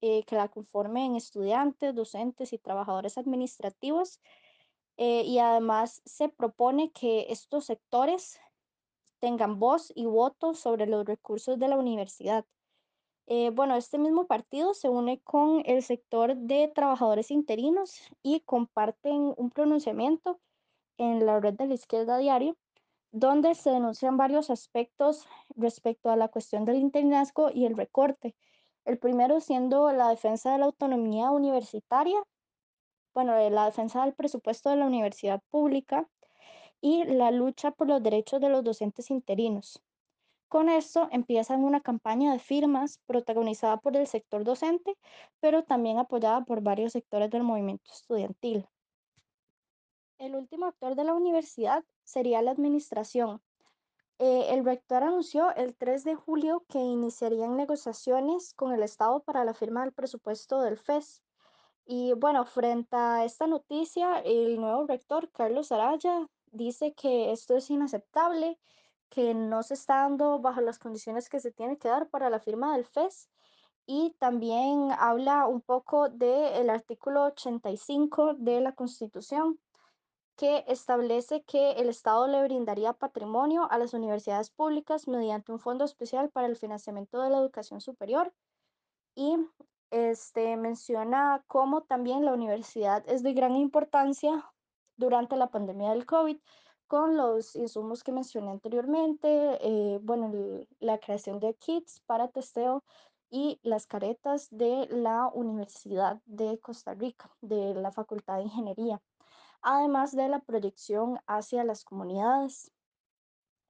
eh, 0.00 0.24
que 0.24 0.36
la 0.36 0.48
conformen 0.48 1.16
estudiantes, 1.16 1.94
docentes 1.94 2.52
y 2.52 2.58
trabajadores 2.58 3.18
administrativos. 3.18 4.20
y 4.98 5.38
además 5.38 6.00
se 6.06 6.30
propone 6.30 6.90
que 6.90 7.26
estos 7.28 7.66
sectores 7.66 8.40
tengan 9.20 9.58
voz 9.58 9.92
y 9.94 10.06
voto 10.06 10.54
sobre 10.54 10.86
los 10.86 11.04
recursos 11.04 11.58
de 11.58 11.68
la 11.68 11.76
universidad. 11.76 12.46
bueno, 13.52 13.76
este 13.76 13.98
mismo 13.98 14.26
partido 14.26 14.72
se 14.74 14.88
une 14.88 15.20
con 15.20 15.62
el 15.66 15.82
sector 15.82 16.36
de 16.36 16.68
trabajadores 16.68 17.30
interinos 17.30 18.00
y 18.22 18.40
comparten 18.40 19.34
un 19.36 19.50
pronunciamiento 19.50 20.40
en 20.98 21.26
la 21.26 21.40
red 21.40 21.54
de 21.54 21.66
la 21.66 21.74
izquierda 21.74 22.18
diario, 22.18 22.56
donde 23.12 23.54
se 23.54 23.70
denuncian 23.70 24.16
varios 24.16 24.50
aspectos 24.50 25.26
respecto 25.56 26.10
a 26.10 26.16
la 26.16 26.28
cuestión 26.28 26.64
del 26.64 26.76
interinazgo 26.76 27.50
y 27.52 27.64
el 27.66 27.76
recorte. 27.76 28.34
El 28.86 28.98
primero 28.98 29.40
siendo 29.40 29.90
la 29.90 30.08
defensa 30.08 30.52
de 30.52 30.58
la 30.58 30.66
autonomía 30.66 31.32
universitaria, 31.32 32.22
bueno, 33.12 33.36
la 33.50 33.64
defensa 33.64 34.04
del 34.04 34.14
presupuesto 34.14 34.70
de 34.70 34.76
la 34.76 34.86
universidad 34.86 35.42
pública 35.50 36.08
y 36.80 37.02
la 37.02 37.32
lucha 37.32 37.72
por 37.72 37.88
los 37.88 38.00
derechos 38.00 38.40
de 38.40 38.48
los 38.48 38.62
docentes 38.62 39.10
interinos. 39.10 39.82
Con 40.46 40.68
esto 40.68 41.08
empiezan 41.10 41.64
una 41.64 41.80
campaña 41.80 42.32
de 42.32 42.38
firmas 42.38 43.00
protagonizada 43.06 43.78
por 43.78 43.96
el 43.96 44.06
sector 44.06 44.44
docente, 44.44 44.96
pero 45.40 45.64
también 45.64 45.98
apoyada 45.98 46.44
por 46.44 46.60
varios 46.60 46.92
sectores 46.92 47.28
del 47.30 47.42
movimiento 47.42 47.90
estudiantil. 47.90 48.68
El 50.18 50.36
último 50.36 50.66
actor 50.66 50.94
de 50.94 51.02
la 51.02 51.14
universidad 51.14 51.84
sería 52.04 52.40
la 52.40 52.52
administración. 52.52 53.42
Eh, 54.18 54.54
el 54.54 54.64
rector 54.64 55.02
anunció 55.02 55.54
el 55.56 55.76
3 55.76 56.04
de 56.04 56.14
julio 56.14 56.64
que 56.68 56.78
iniciarían 56.78 57.56
negociaciones 57.56 58.54
con 58.54 58.72
el 58.72 58.82
Estado 58.82 59.20
para 59.20 59.44
la 59.44 59.52
firma 59.52 59.82
del 59.82 59.92
presupuesto 59.92 60.60
del 60.62 60.78
FES. 60.78 61.22
Y 61.84 62.14
bueno, 62.14 62.44
frente 62.46 62.96
a 62.96 63.24
esta 63.24 63.46
noticia, 63.46 64.20
el 64.20 64.58
nuevo 64.58 64.86
rector, 64.86 65.30
Carlos 65.32 65.70
Araya, 65.70 66.26
dice 66.50 66.94
que 66.94 67.30
esto 67.32 67.56
es 67.56 67.70
inaceptable, 67.70 68.58
que 69.10 69.34
no 69.34 69.62
se 69.62 69.74
está 69.74 69.96
dando 69.96 70.38
bajo 70.40 70.62
las 70.62 70.78
condiciones 70.78 71.28
que 71.28 71.40
se 71.40 71.52
tiene 71.52 71.78
que 71.78 71.88
dar 71.88 72.08
para 72.08 72.30
la 72.30 72.40
firma 72.40 72.74
del 72.74 72.86
FES 72.86 73.28
y 73.86 74.16
también 74.18 74.90
habla 74.98 75.46
un 75.46 75.60
poco 75.60 76.08
del 76.08 76.70
artículo 76.70 77.24
85 77.26 78.34
de 78.34 78.60
la 78.60 78.72
Constitución 78.72 79.60
que 80.36 80.64
establece 80.68 81.42
que 81.42 81.72
el 81.72 81.88
Estado 81.88 82.26
le 82.26 82.42
brindaría 82.42 82.92
patrimonio 82.92 83.70
a 83.70 83.78
las 83.78 83.94
universidades 83.94 84.50
públicas 84.50 85.08
mediante 85.08 85.52
un 85.52 85.58
fondo 85.58 85.84
especial 85.84 86.30
para 86.30 86.46
el 86.46 86.56
financiamiento 86.56 87.20
de 87.20 87.30
la 87.30 87.38
educación 87.38 87.80
superior. 87.80 88.32
Y 89.14 89.36
este, 89.90 90.56
menciona 90.56 91.42
cómo 91.46 91.82
también 91.82 92.24
la 92.24 92.34
universidad 92.34 93.02
es 93.08 93.22
de 93.22 93.32
gran 93.32 93.56
importancia 93.56 94.44
durante 94.96 95.36
la 95.36 95.50
pandemia 95.50 95.90
del 95.90 96.06
COVID 96.06 96.38
con 96.86 97.16
los 97.16 97.56
insumos 97.56 98.04
que 98.04 98.12
mencioné 98.12 98.50
anteriormente, 98.50 99.58
eh, 99.60 99.98
bueno, 100.02 100.30
la 100.78 100.98
creación 100.98 101.40
de 101.40 101.54
kits 101.54 102.00
para 102.06 102.28
testeo 102.28 102.84
y 103.30 103.58
las 103.62 103.86
caretas 103.86 104.48
de 104.50 104.86
la 104.90 105.28
Universidad 105.34 106.20
de 106.26 106.58
Costa 106.60 106.94
Rica, 106.94 107.30
de 107.40 107.74
la 107.74 107.90
Facultad 107.90 108.36
de 108.36 108.44
Ingeniería, 108.44 109.02
además 109.62 110.14
de 110.14 110.28
la 110.28 110.40
proyección 110.40 111.20
hacia 111.26 111.64
las 111.64 111.84
comunidades. 111.84 112.72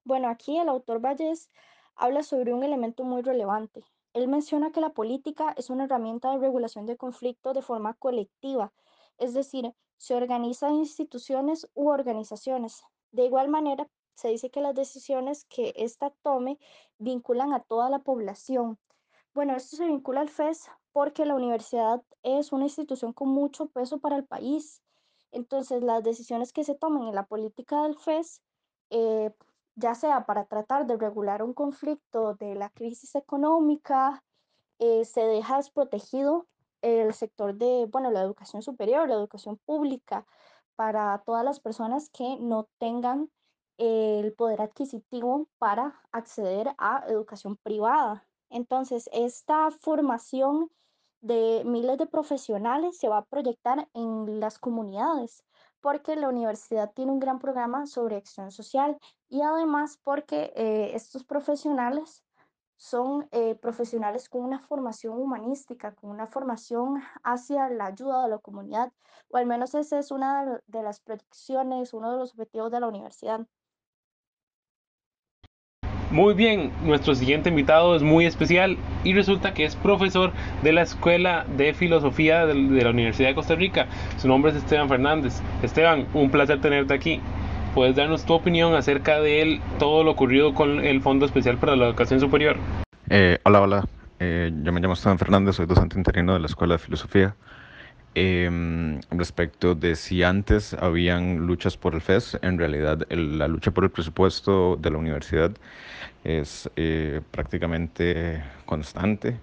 Bueno, 0.03 0.29
aquí 0.29 0.57
el 0.57 0.69
autor 0.69 0.99
Valles 0.99 1.49
habla 1.95 2.23
sobre 2.23 2.53
un 2.53 2.63
elemento 2.63 3.03
muy 3.03 3.21
relevante. 3.21 3.83
Él 4.13 4.27
menciona 4.27 4.71
que 4.71 4.81
la 4.81 4.93
política 4.93 5.53
es 5.57 5.69
una 5.69 5.83
herramienta 5.83 6.31
de 6.31 6.39
regulación 6.39 6.85
de 6.85 6.97
conflicto 6.97 7.53
de 7.53 7.61
forma 7.61 7.93
colectiva, 7.93 8.73
es 9.17 9.33
decir, 9.33 9.73
se 9.97 10.15
organizan 10.15 10.75
instituciones 10.75 11.69
u 11.73 11.89
organizaciones. 11.89 12.83
De 13.11 13.25
igual 13.25 13.49
manera, 13.49 13.87
se 14.15 14.29
dice 14.29 14.49
que 14.49 14.61
las 14.61 14.73
decisiones 14.73 15.45
que 15.45 15.73
ésta 15.75 16.11
tome 16.23 16.57
vinculan 16.97 17.53
a 17.53 17.59
toda 17.59 17.89
la 17.89 17.99
población. 17.99 18.79
Bueno, 19.33 19.55
esto 19.55 19.75
se 19.75 19.85
vincula 19.85 20.21
al 20.21 20.29
FES 20.29 20.69
porque 20.91 21.25
la 21.25 21.35
universidad 21.35 22.03
es 22.23 22.51
una 22.51 22.65
institución 22.65 23.13
con 23.13 23.29
mucho 23.29 23.67
peso 23.67 23.99
para 23.99 24.15
el 24.15 24.25
país. 24.25 24.81
Entonces, 25.37 25.83
las 25.83 26.03
decisiones 26.03 26.51
que 26.51 26.63
se 26.63 26.73
tomen 26.73 27.07
en 27.07 27.15
la 27.15 27.27
política 27.27 27.83
del 27.83 27.95
FES 27.95 28.41
eh, 28.89 29.31
ya 29.75 29.93
sea 29.93 30.25
para 30.25 30.45
tratar 30.45 30.87
de 30.87 30.97
regular 30.97 31.43
un 31.43 31.53
conflicto 31.53 32.33
de 32.33 32.55
la 32.55 32.69
crisis 32.71 33.13
económica, 33.13 34.23
eh, 34.79 35.05
se 35.05 35.21
deja 35.21 35.57
desprotegido 35.57 36.47
el 36.81 37.13
sector 37.13 37.53
de, 37.53 37.87
bueno, 37.91 38.09
la 38.09 38.21
educación 38.21 38.63
superior, 38.63 39.07
la 39.07 39.13
educación 39.13 39.57
pública, 39.65 40.25
para 40.75 41.21
todas 41.25 41.45
las 41.45 41.59
personas 41.59 42.09
que 42.09 42.37
no 42.39 42.67
tengan 42.79 43.29
el 43.77 44.33
poder 44.33 44.61
adquisitivo 44.61 45.47
para 45.59 46.01
acceder 46.11 46.73
a 46.79 47.05
educación 47.07 47.57
privada. 47.57 48.27
Entonces, 48.49 49.07
esta 49.13 49.69
formación 49.69 50.71
de 51.21 51.63
miles 51.65 51.97
de 51.97 52.05
profesionales 52.07 52.97
se 52.97 53.09
va 53.09 53.17
a 53.19 53.25
proyectar 53.25 53.87
en 53.93 54.39
las 54.39 54.59
comunidades 54.59 55.43
porque 55.81 56.15
la 56.15 56.29
universidad 56.29 56.91
tiene 56.93 57.11
un 57.11 57.19
gran 57.19 57.39
programa 57.39 57.85
sobre 57.85 58.17
acción 58.17 58.51
social 58.51 58.97
y 59.29 59.41
además 59.41 59.99
porque 60.03 60.51
eh, 60.55 60.91
estos 60.95 61.23
profesionales 61.23 62.23
son 62.77 63.27
eh, 63.31 63.55
profesionales 63.55 64.29
con 64.29 64.41
una 64.43 64.59
formación 64.59 65.19
humanística, 65.19 65.95
con 65.95 66.11
una 66.11 66.27
formación 66.27 67.01
hacia 67.23 67.69
la 67.69 67.87
ayuda 67.87 68.23
de 68.23 68.29
la 68.29 68.37
comunidad, 68.37 68.91
o 69.29 69.37
al 69.37 69.47
menos 69.47 69.73
esa 69.73 69.97
es 69.97 70.11
una 70.11 70.61
de 70.67 70.83
las 70.83 70.99
proyecciones, 70.99 71.93
uno 71.93 72.11
de 72.11 72.19
los 72.19 72.33
objetivos 72.33 72.71
de 72.71 72.79
la 72.79 72.87
universidad. 72.87 73.47
Muy 76.09 76.35
bien, 76.35 76.71
nuestro 76.85 77.15
siguiente 77.15 77.49
invitado 77.49 77.93
es 77.93 78.01
muy 78.01 78.25
especial 78.25 78.77
y 79.03 79.13
resulta 79.13 79.53
que 79.53 79.65
es 79.65 79.75
profesor 79.75 80.31
de 80.63 80.71
la 80.71 80.81
Escuela 80.81 81.45
de 81.57 81.73
Filosofía 81.73 82.45
de, 82.45 82.53
la 82.55 82.91
Universidad 82.91 83.27
de 83.27 83.35
Costa 83.35 83.55
Rica. 83.55 83.87
Su 84.17 84.29
nombre 84.29 84.51
es 84.51 84.57
Esteban 84.57 84.87
Fernández. 84.87 85.41
Esteban, 85.61 86.07
un 86.13 86.31
placer 86.31 86.61
tenerte 86.61 86.93
aquí. 86.93 87.19
¿Puedes 87.75 87.97
darnos 87.97 88.25
tu 88.25 88.33
opinión 88.33 88.73
acerca 88.73 89.19
de 89.19 89.41
él, 89.41 89.61
todo 89.79 90.05
lo 90.05 90.11
ocurrido 90.11 90.53
con 90.53 90.79
el 90.85 91.01
Fondo 91.01 91.25
Especial 91.25 91.57
para 91.57 91.75
la 91.75 91.87
Educación 91.87 92.21
Superior? 92.21 92.55
Eh, 93.09 93.39
hola, 93.43 93.61
hola. 93.61 93.85
Eh, 94.19 94.49
yo 94.63 94.71
me 94.71 94.79
llamo 94.79 94.93
Esteban 94.93 95.19
Fernández, 95.19 95.57
soy 95.57 95.65
docente 95.65 95.97
interino 95.97 96.33
de 96.33 96.39
la 96.39 96.45
Escuela 96.45 96.75
de 96.75 96.79
Filosofía. 96.79 97.35
Eh, 98.19 98.49
respecto 99.11 99.75
de 99.75 99.95
si 99.95 100.23
antes 100.23 100.73
habían 100.73 101.45
luchas 101.45 101.77
por 101.77 101.93
el 101.93 102.01
FES, 102.01 102.39
en 102.41 102.57
realidad 102.57 103.05
la 103.11 103.47
lucha 103.47 103.69
por 103.69 103.83
el 103.83 103.91
presupuesto 103.91 104.75
de 104.75 104.89
la 104.89 104.97
universidad 104.97 105.51
es 106.23 106.67
eh, 106.77 107.21
prácticamente 107.29 108.43
constante 108.65 109.39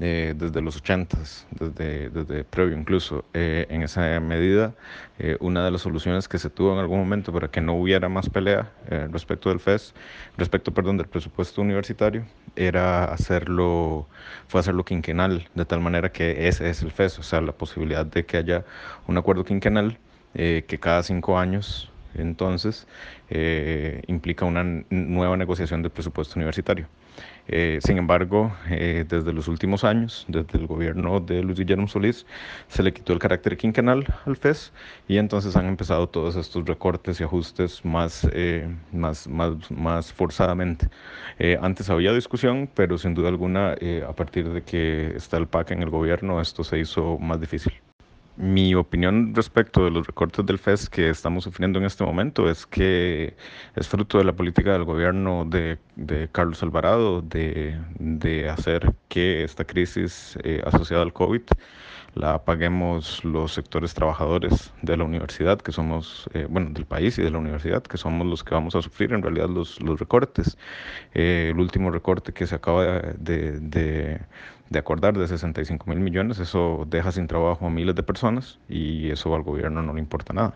eh, 0.00 0.34
desde 0.36 0.60
los 0.60 0.76
80, 0.76 1.18
desde, 1.50 2.10
desde 2.10 2.44
previo 2.44 2.76
incluso. 2.76 3.24
Eh, 3.34 3.66
en 3.68 3.82
esa 3.82 4.18
medida, 4.20 4.74
una 5.40 5.64
de 5.64 5.70
las 5.72 5.82
soluciones 5.82 6.28
que 6.28 6.38
se 6.38 6.48
tuvo 6.48 6.72
en 6.72 6.78
algún 6.78 6.98
momento 6.98 7.32
para 7.32 7.48
que 7.48 7.60
no 7.60 7.74
hubiera 7.74 8.08
más 8.08 8.28
pelea 8.30 8.70
respecto 9.10 9.48
del 9.48 9.58
FES, 9.58 9.92
respecto, 10.36 10.72
perdón, 10.72 10.96
del 10.96 11.08
presupuesto 11.08 11.60
universitario, 11.60 12.24
era 12.54 13.04
hacerlo, 13.04 14.06
fue 14.46 14.60
hacerlo 14.60 14.84
quinquenal, 14.84 15.48
de 15.54 15.64
tal 15.64 15.80
manera 15.80 16.12
que 16.12 16.46
ese 16.46 16.70
es 16.70 16.82
el 16.82 16.92
FES, 16.92 17.18
o 17.18 17.22
sea, 17.24 17.40
la 17.40 17.52
posibilidad 17.52 18.06
de 18.06 18.24
que 18.24 18.36
haya 18.36 18.64
un 19.08 19.18
acuerdo 19.18 19.44
quinquenal 19.44 19.98
que 20.34 20.78
cada 20.80 21.02
cinco 21.02 21.36
años 21.36 21.90
entonces 22.14 22.86
eh, 23.30 24.02
implica 24.06 24.44
una 24.44 24.64
nueva 24.90 25.36
negociación 25.36 25.82
del 25.82 25.90
presupuesto 25.90 26.34
universitario. 26.36 26.86
Eh, 27.48 27.78
sin 27.82 27.98
embargo, 27.98 28.52
eh, 28.70 29.04
desde 29.08 29.32
los 29.32 29.48
últimos 29.48 29.84
años, 29.84 30.24
desde 30.28 30.58
el 30.58 30.66
gobierno 30.66 31.20
de 31.20 31.42
Luis 31.42 31.58
Guillermo 31.58 31.88
Solís, 31.88 32.26
se 32.68 32.82
le 32.82 32.92
quitó 32.92 33.12
el 33.12 33.18
carácter 33.18 33.56
quinquenal 33.56 34.06
al 34.26 34.36
FES 34.36 34.72
y 35.08 35.18
entonces 35.18 35.56
han 35.56 35.66
empezado 35.66 36.08
todos 36.08 36.36
estos 36.36 36.66
recortes 36.66 37.20
y 37.20 37.24
ajustes 37.24 37.84
más, 37.84 38.28
más, 38.92 39.26
más, 39.28 39.70
más 39.70 40.12
forzadamente. 40.12 40.88
antes 41.60 41.90
había 41.90 42.12
discusión, 42.12 42.68
pero 42.74 42.98
sin 42.98 43.14
duda 43.14 43.28
alguna, 43.28 43.76
a 44.06 44.12
partir 44.14 44.48
de 44.50 44.62
que 44.62 45.16
está 45.16 45.38
el 45.38 45.48
PAC 45.48 45.72
en 45.72 45.82
el 45.82 45.90
gobierno, 45.90 46.40
esto 46.40 46.64
se 46.64 46.78
hizo 46.78 47.18
más 47.18 47.40
difícil. 47.40 47.87
Mi 48.40 48.72
opinión 48.76 49.34
respecto 49.34 49.84
de 49.84 49.90
los 49.90 50.06
recortes 50.06 50.46
del 50.46 50.60
FES 50.60 50.88
que 50.88 51.10
estamos 51.10 51.42
sufriendo 51.42 51.80
en 51.80 51.84
este 51.84 52.04
momento 52.04 52.48
es 52.48 52.66
que 52.66 53.36
es 53.74 53.88
fruto 53.88 54.18
de 54.18 54.24
la 54.24 54.32
política 54.32 54.72
del 54.72 54.84
gobierno 54.84 55.44
de, 55.44 55.76
de 55.96 56.28
Carlos 56.30 56.62
Alvarado 56.62 57.20
de, 57.20 57.76
de, 57.98 58.48
hacer 58.48 58.94
que 59.08 59.42
esta 59.42 59.64
crisis 59.64 60.38
eh, 60.44 60.62
asociada 60.64 61.02
al 61.02 61.12
COVID 61.12 61.42
la 62.14 62.44
paguemos 62.44 63.24
los 63.24 63.54
sectores 63.54 63.92
trabajadores 63.94 64.72
de 64.82 64.96
la 64.96 65.02
universidad, 65.04 65.60
que 65.60 65.72
somos, 65.72 66.30
eh, 66.32 66.46
bueno, 66.48 66.70
del 66.70 66.86
país 66.86 67.18
y 67.18 67.22
de 67.22 67.30
la 67.32 67.38
universidad, 67.38 67.82
que 67.82 67.96
somos 67.96 68.24
los 68.24 68.44
que 68.44 68.54
vamos 68.54 68.76
a 68.76 68.82
sufrir 68.82 69.12
en 69.12 69.22
realidad 69.22 69.48
los, 69.48 69.80
los 69.82 69.98
recortes. 69.98 70.56
Eh, 71.14 71.50
el 71.52 71.58
último 71.58 71.90
recorte 71.90 72.32
que 72.32 72.46
se 72.46 72.54
acaba 72.54 72.84
de, 73.18 73.58
de 73.60 74.20
de 74.70 74.78
acordar 74.78 75.16
de 75.16 75.26
65 75.26 75.86
mil 75.88 76.00
millones, 76.00 76.38
eso 76.38 76.84
deja 76.88 77.12
sin 77.12 77.26
trabajo 77.26 77.66
a 77.66 77.70
miles 77.70 77.94
de 77.94 78.02
personas 78.02 78.58
y 78.68 79.10
eso 79.10 79.34
al 79.34 79.42
gobierno 79.42 79.82
no 79.82 79.94
le 79.94 80.00
importa 80.00 80.32
nada. 80.32 80.54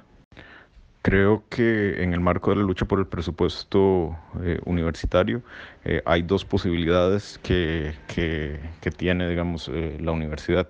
Creo 1.03 1.43
que 1.49 2.01
en 2.03 2.13
el 2.13 2.21
marco 2.21 2.51
de 2.51 2.57
la 2.57 2.63
lucha 2.63 2.85
por 2.85 3.01
el 3.01 3.07
presupuesto 3.07 4.17
eh, 4.41 4.61
universitario 4.65 5.43
eh, 5.85 6.01
hay 6.05 6.23
dos 6.23 6.45
posibilidades 6.45 7.41
que, 7.43 7.95
que, 8.07 8.91
tiene, 8.97 9.29
digamos, 9.29 9.69
eh, 9.69 9.99
la 10.01 10.13
universidad. 10.13 10.69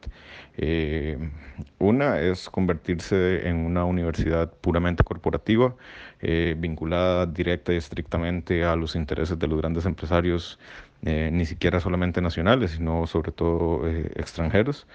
Una 1.78 2.20
es 2.20 2.48
convertirse 2.50 3.48
en 3.48 3.56
una 3.56 3.84
universidad 3.84 4.52
puramente 4.60 5.02
corporativa, 5.02 5.74
vinculada 6.20 7.26
directa 7.26 7.72
y 7.72 7.76
estrictamente 7.76 8.64
a 8.64 8.76
los 8.76 8.94
intereses 8.94 9.38
de 9.38 9.46
los 9.46 9.58
grandes 9.58 9.86
empresarios 9.86 10.58
eh, 11.04 11.30
ni 11.32 11.46
siquiera 11.46 11.80
solamente 11.80 12.20
nacionales, 12.22 12.72
sino 12.72 13.08
sobre 13.08 13.32
todo 13.32 13.88
eh, 13.88 14.12
extranjeros, 14.14 14.86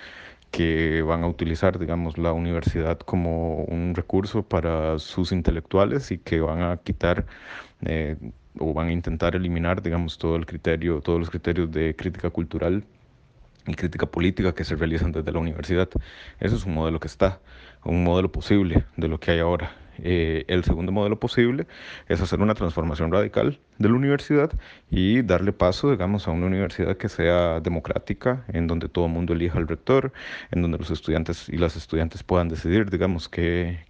que 0.51 1.01
van 1.01 1.23
a 1.23 1.27
utilizar, 1.27 1.79
digamos, 1.79 2.17
la 2.17 2.33
universidad 2.33 2.99
como 2.99 3.63
un 3.65 3.93
recurso 3.95 4.43
para 4.43 4.99
sus 4.99 5.31
intelectuales 5.33 6.11
y 6.11 6.17
que 6.19 6.39
van 6.41 6.61
a 6.61 6.77
quitar 6.77 7.25
eh, 7.85 8.17
o 8.59 8.73
van 8.73 8.87
a 8.89 8.93
intentar 8.93 9.35
eliminar, 9.35 9.81
digamos, 9.81 10.17
todo 10.17 10.37
el 10.37 10.45
criterio, 10.45 11.01
todos 11.01 11.19
los 11.19 11.29
criterios 11.29 11.71
de 11.71 11.95
crítica 11.95 12.29
cultural 12.29 12.85
y 13.67 13.75
crítica 13.75 14.05
política 14.05 14.53
que 14.53 14.63
se 14.63 14.75
realizan 14.75 15.11
desde 15.11 15.31
la 15.31 15.39
universidad. 15.39 15.89
Eso 16.39 16.55
es 16.55 16.65
un 16.65 16.73
modelo 16.73 16.99
que 16.99 17.07
está, 17.07 17.39
un 17.83 18.03
modelo 18.03 18.31
posible 18.31 18.85
de 18.95 19.07
lo 19.07 19.19
que 19.19 19.31
hay 19.31 19.39
ahora. 19.39 19.71
El 20.03 20.63
segundo 20.63 20.91
modelo 20.91 21.19
posible 21.19 21.67
es 22.07 22.21
hacer 22.21 22.39
una 22.41 22.53
transformación 22.53 23.11
radical 23.11 23.59
de 23.77 23.89
la 23.89 23.95
universidad 23.95 24.51
y 24.89 25.21
darle 25.21 25.53
paso, 25.53 25.91
digamos, 25.91 26.27
a 26.27 26.31
una 26.31 26.47
universidad 26.47 26.97
que 26.97 27.09
sea 27.09 27.59
democrática, 27.59 28.43
en 28.47 28.67
donde 28.67 28.89
todo 28.89 29.05
el 29.05 29.11
mundo 29.11 29.33
elija 29.33 29.57
al 29.57 29.67
rector, 29.67 30.11
en 30.51 30.61
donde 30.61 30.77
los 30.77 30.91
estudiantes 30.91 31.49
y 31.49 31.57
las 31.57 31.75
estudiantes 31.75 32.23
puedan 32.23 32.49
decidir, 32.49 32.89
digamos, 32.89 33.29
que, 33.29 33.85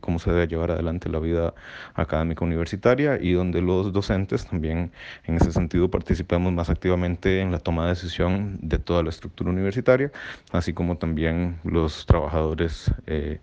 cómo 0.00 0.18
se 0.18 0.30
debe 0.30 0.48
llevar 0.48 0.70
adelante 0.70 1.08
la 1.08 1.18
vida 1.20 1.54
académica 1.94 2.44
universitaria 2.44 3.18
y 3.20 3.32
donde 3.32 3.60
los 3.60 3.92
docentes 3.92 4.46
también, 4.46 4.92
en 5.24 5.36
ese 5.36 5.52
sentido, 5.52 5.90
participemos 5.90 6.52
más 6.52 6.70
activamente 6.70 7.40
en 7.40 7.52
la 7.52 7.58
toma 7.58 7.84
de 7.84 7.90
decisión 7.90 8.58
de 8.62 8.78
toda 8.78 9.02
la 9.02 9.10
estructura 9.10 9.50
universitaria, 9.50 10.10
así 10.52 10.72
como 10.72 10.96
también 10.96 11.60
los 11.64 12.06
trabajadores 12.06 12.92
eh, 13.06 13.40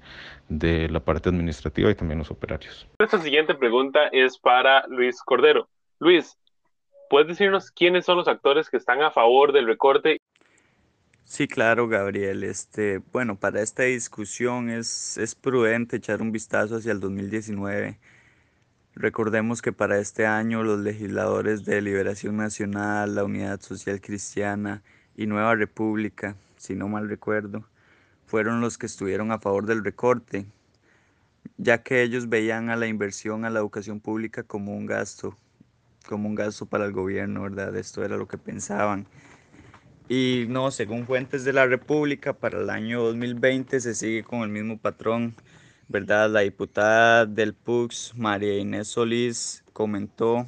de 0.49 0.89
la 0.89 0.99
parte 0.99 1.29
administrativa 1.29 1.89
y 1.89 1.95
también 1.95 2.19
los 2.19 2.31
operarios. 2.31 2.87
Esta 2.99 3.19
siguiente 3.19 3.55
pregunta 3.55 4.07
es 4.11 4.37
para 4.37 4.85
Luis 4.87 5.21
Cordero. 5.23 5.67
Luis, 5.99 6.37
¿puedes 7.09 7.27
decirnos 7.27 7.71
quiénes 7.71 8.05
son 8.05 8.17
los 8.17 8.27
actores 8.27 8.69
que 8.69 8.77
están 8.77 9.01
a 9.01 9.11
favor 9.11 9.51
del 9.51 9.67
recorte? 9.67 10.19
Sí, 11.23 11.47
claro, 11.47 11.87
Gabriel. 11.87 12.43
Este, 12.43 13.01
bueno, 13.11 13.35
para 13.35 13.61
esta 13.61 13.83
discusión 13.83 14.69
es, 14.69 15.17
es 15.17 15.33
prudente 15.33 15.97
echar 15.97 16.21
un 16.21 16.31
vistazo 16.31 16.77
hacia 16.77 16.91
el 16.91 16.99
2019. 16.99 17.97
Recordemos 18.93 19.61
que 19.61 19.73
para 19.73 19.97
este 19.97 20.25
año 20.25 20.63
los 20.63 20.79
legisladores 20.79 21.65
de 21.65 21.81
Liberación 21.81 22.37
Nacional, 22.37 23.15
la 23.15 23.25
Unidad 23.25 23.59
Social 23.59 23.99
Cristiana 23.99 24.83
y 25.17 25.25
Nueva 25.25 25.55
República, 25.55 26.35
si 26.57 26.75
no 26.75 26.87
mal 26.87 27.09
recuerdo, 27.09 27.65
fueron 28.35 28.59
los 28.59 28.77
que 28.77 28.85
estuvieron 28.85 29.31
a 29.31 29.39
favor 29.39 29.65
del 29.65 29.81
recorte, 29.81 30.45
ya 31.55 31.83
que 31.83 32.01
ellos 32.01 32.27
veían 32.27 32.69
a 32.69 32.75
la 32.75 32.85
inversión 32.85 33.45
a 33.45 33.49
la 33.49 33.59
educación 33.59 34.01
pública 34.01 34.43
como 34.43 34.75
un 34.75 34.85
gasto, 34.85 35.37
como 36.05 36.27
un 36.27 36.35
gasto 36.35 36.65
para 36.65 36.83
el 36.83 36.91
gobierno, 36.91 37.43
¿verdad? 37.43 37.73
Esto 37.77 38.03
era 38.03 38.17
lo 38.17 38.27
que 38.27 38.37
pensaban. 38.37 39.07
Y 40.09 40.47
no, 40.49 40.69
según 40.71 41.05
fuentes 41.05 41.45
de 41.45 41.53
la 41.53 41.65
República, 41.65 42.33
para 42.33 42.59
el 42.59 42.69
año 42.69 43.03
2020 43.03 43.79
se 43.79 43.95
sigue 43.95 44.25
con 44.25 44.41
el 44.41 44.49
mismo 44.49 44.77
patrón, 44.79 45.33
¿verdad? 45.87 46.29
La 46.29 46.41
diputada 46.41 47.25
del 47.25 47.53
PUX, 47.53 48.17
María 48.17 48.57
Inés 48.57 48.89
Solís, 48.89 49.63
comentó, 49.71 50.45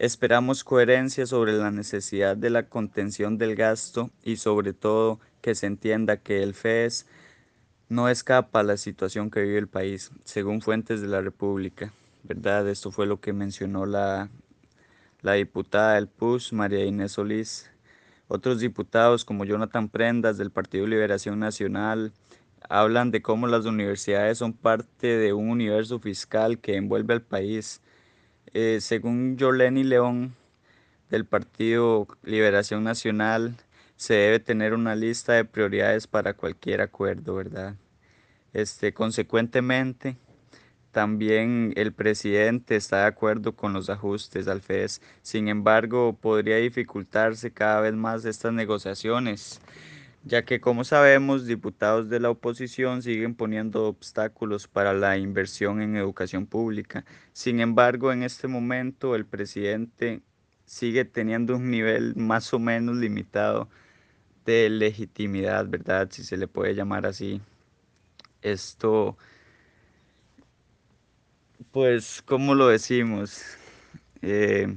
esperamos 0.00 0.64
coherencia 0.64 1.26
sobre 1.26 1.52
la 1.52 1.70
necesidad 1.70 2.34
de 2.34 2.48
la 2.48 2.62
contención 2.62 3.36
del 3.36 3.54
gasto 3.54 4.08
y 4.24 4.36
sobre 4.36 4.72
todo 4.72 5.20
que 5.42 5.54
se 5.54 5.66
entienda 5.66 6.16
que 6.16 6.42
el 6.42 6.54
FES 6.54 7.04
no 7.90 8.08
escapa 8.08 8.60
a 8.60 8.62
la 8.62 8.78
situación 8.78 9.30
que 9.30 9.42
vive 9.42 9.58
el 9.58 9.68
país, 9.68 10.10
según 10.24 10.62
fuentes 10.62 11.02
de 11.02 11.08
la 11.08 11.20
República. 11.20 11.92
¿Verdad? 12.22 12.66
Esto 12.68 12.90
fue 12.90 13.06
lo 13.06 13.20
que 13.20 13.34
mencionó 13.34 13.84
la, 13.84 14.30
la 15.20 15.34
diputada 15.34 15.96
del 15.96 16.08
PUS, 16.08 16.54
María 16.54 16.86
Inés 16.86 17.12
Solís. 17.12 17.70
Otros 18.26 18.58
diputados 18.58 19.26
como 19.26 19.44
Jonathan 19.44 19.90
Prendas 19.90 20.38
del 20.38 20.50
Partido 20.50 20.86
Liberación 20.86 21.38
Nacional 21.38 22.12
hablan 22.70 23.10
de 23.10 23.20
cómo 23.20 23.46
las 23.48 23.66
universidades 23.66 24.38
son 24.38 24.54
parte 24.54 25.18
de 25.18 25.34
un 25.34 25.50
universo 25.50 25.98
fiscal 25.98 26.58
que 26.58 26.76
envuelve 26.76 27.12
al 27.12 27.22
país. 27.22 27.82
Eh, 28.52 28.78
según 28.80 29.36
Yoleni 29.36 29.84
León 29.84 30.34
del 31.10 31.24
Partido 31.24 32.06
Liberación 32.22 32.84
Nacional, 32.84 33.56
se 33.96 34.14
debe 34.14 34.40
tener 34.40 34.74
una 34.74 34.96
lista 34.96 35.34
de 35.34 35.44
prioridades 35.44 36.06
para 36.06 36.34
cualquier 36.34 36.80
acuerdo, 36.80 37.34
¿verdad? 37.34 37.76
Este, 38.52 38.92
consecuentemente, 38.92 40.16
también 40.90 41.72
el 41.76 41.92
presidente 41.92 42.74
está 42.76 43.02
de 43.02 43.06
acuerdo 43.06 43.54
con 43.54 43.72
los 43.72 43.90
ajustes 43.90 44.48
al 44.48 44.60
FES. 44.60 45.00
Sin 45.22 45.48
embargo, 45.48 46.16
podría 46.20 46.56
dificultarse 46.56 47.52
cada 47.52 47.80
vez 47.80 47.94
más 47.94 48.24
estas 48.24 48.52
negociaciones, 48.52 49.60
ya 50.24 50.44
que 50.44 50.60
como 50.60 50.84
sabemos, 50.84 51.46
diputados 51.46 52.08
de 52.08 52.20
la 52.20 52.30
oposición 52.30 53.02
siguen 53.02 53.34
poniendo 53.34 53.86
obstáculos 53.86 54.68
para 54.68 54.92
la 54.94 55.16
inversión 55.18 55.80
en 55.80 55.96
educación 55.96 56.46
pública. 56.46 57.04
Sin 57.32 57.60
embargo, 57.60 58.12
en 58.12 58.22
este 58.22 58.48
momento 58.48 59.14
el 59.14 59.26
presidente 59.26 60.22
sigue 60.66 61.04
teniendo 61.04 61.56
un 61.56 61.70
nivel 61.70 62.14
más 62.16 62.52
o 62.54 62.58
menos 62.58 62.96
limitado 62.96 63.68
de 64.46 64.70
legitimidad, 64.70 65.66
¿verdad? 65.68 66.08
Si 66.10 66.24
se 66.24 66.36
le 66.36 66.48
puede 66.48 66.74
llamar 66.74 67.06
así. 67.06 67.40
Esto, 68.42 69.16
pues, 71.72 72.22
¿cómo 72.22 72.54
lo 72.54 72.68
decimos? 72.68 73.42
Eh, 74.22 74.76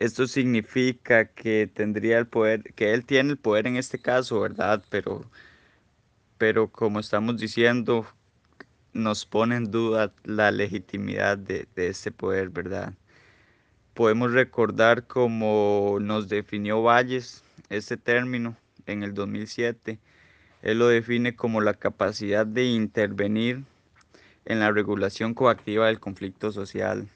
esto 0.00 0.26
significa 0.26 1.26
que 1.26 1.70
tendría 1.72 2.18
el 2.18 2.26
poder, 2.26 2.74
que 2.74 2.92
él 2.94 3.04
tiene 3.06 3.30
el 3.32 3.38
poder 3.38 3.66
en 3.68 3.76
este 3.76 4.00
caso, 4.00 4.40
¿verdad? 4.40 4.84
Pero, 4.90 5.30
pero 6.38 6.68
como 6.72 7.00
estamos 7.00 7.38
diciendo, 7.38 8.06
nos 8.92 9.26
pone 9.26 9.56
en 9.56 9.70
duda 9.70 10.12
la 10.24 10.50
legitimidad 10.50 11.38
de, 11.38 11.68
de 11.76 11.88
este 11.88 12.10
poder, 12.12 12.50
¿verdad? 12.50 12.94
podemos 14.00 14.32
recordar 14.32 15.06
cómo 15.06 15.98
nos 16.00 16.28
definió 16.28 16.82
Valles 16.82 17.44
este 17.68 17.98
término 17.98 18.56
en 18.86 19.02
el 19.02 19.12
2007. 19.12 19.98
Él 20.62 20.78
lo 20.78 20.88
define 20.88 21.36
como 21.36 21.60
la 21.60 21.74
capacidad 21.74 22.46
de 22.46 22.64
intervenir 22.64 23.64
en 24.46 24.60
la 24.60 24.72
regulación 24.72 25.34
coactiva 25.34 25.88
del 25.88 26.00
conflicto 26.00 26.50
social. 26.50 27.08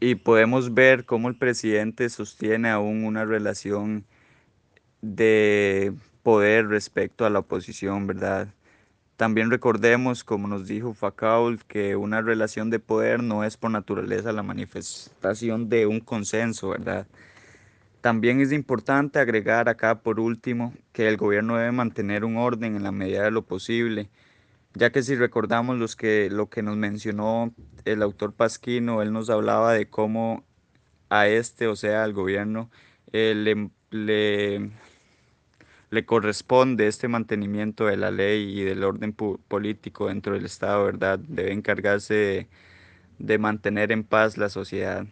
Y 0.00 0.14
podemos 0.14 0.72
ver 0.72 1.04
cómo 1.04 1.28
el 1.28 1.36
presidente 1.36 2.08
sostiene 2.08 2.70
aún 2.70 3.04
una 3.04 3.26
relación 3.26 4.06
de 5.02 5.92
poder 6.22 6.68
respecto 6.68 7.26
a 7.26 7.30
la 7.30 7.40
oposición, 7.40 8.06
¿verdad? 8.06 8.48
También 9.16 9.50
recordemos, 9.50 10.24
como 10.24 10.48
nos 10.48 10.66
dijo 10.66 10.94
Facaul, 10.94 11.62
que 11.66 11.96
una 11.96 12.22
relación 12.22 12.70
de 12.70 12.78
poder 12.78 13.22
no 13.22 13.44
es 13.44 13.58
por 13.58 13.70
naturaleza 13.70 14.32
la 14.32 14.42
manifestación 14.42 15.68
de 15.68 15.86
un 15.86 16.00
consenso, 16.00 16.70
¿verdad? 16.70 17.06
También 18.00 18.40
es 18.40 18.52
importante 18.52 19.18
agregar 19.18 19.68
acá 19.68 20.00
por 20.00 20.20
último 20.20 20.72
que 20.92 21.08
el 21.08 21.18
gobierno 21.18 21.58
debe 21.58 21.72
mantener 21.72 22.24
un 22.24 22.38
orden 22.38 22.76
en 22.76 22.82
la 22.82 22.92
medida 22.92 23.24
de 23.24 23.30
lo 23.30 23.42
posible, 23.42 24.08
ya 24.74 24.90
que 24.90 25.02
si 25.02 25.16
recordamos 25.16 25.78
los 25.78 25.96
que, 25.96 26.28
lo 26.30 26.48
que 26.48 26.62
nos 26.62 26.76
mencionó 26.76 27.54
el 27.84 28.02
autor 28.02 28.34
Pasquino, 28.34 29.02
él 29.02 29.12
nos 29.12 29.30
hablaba 29.30 29.72
de 29.72 29.88
cómo 29.88 30.44
a 31.08 31.26
este, 31.28 31.66
o 31.66 31.76
sea, 31.76 32.04
al 32.04 32.12
gobierno, 32.12 32.70
eh, 33.12 33.34
le, 33.34 33.70
le 33.90 34.70
le 35.90 36.06
corresponde 36.06 36.86
este 36.86 37.08
mantenimiento 37.08 37.86
de 37.86 37.96
la 37.96 38.10
ley 38.10 38.60
y 38.60 38.64
del 38.64 38.84
orden 38.84 39.12
político 39.12 40.06
dentro 40.08 40.34
del 40.34 40.44
Estado, 40.44 40.84
¿verdad? 40.84 41.18
Debe 41.18 41.52
encargarse 41.52 42.48
de, 43.18 43.38
mantener 43.38 43.92
en 43.92 44.04
paz 44.04 44.38
la 44.38 44.48
sociedad. 44.48 45.06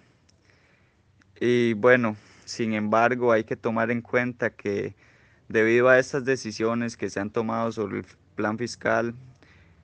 Y 1.41 1.75
bueno, 1.75 2.17
sin 2.45 2.75
embargo, 2.75 3.33
hay 3.33 3.45
que 3.45 3.57
tomar 3.57 3.91
en 3.91 4.03
cuenta 4.03 4.51
que 4.51 4.95
debido 5.49 5.89
a 5.89 5.99
estas 5.99 6.25
decisiones 6.25 6.97
que 6.97 7.11
se 7.11 7.21
han 7.21 7.31
tomado 7.31 7.73
sobre 7.73 7.99
el 8.01 8.07
plan 8.37 8.57
fiscal, 8.57 9.15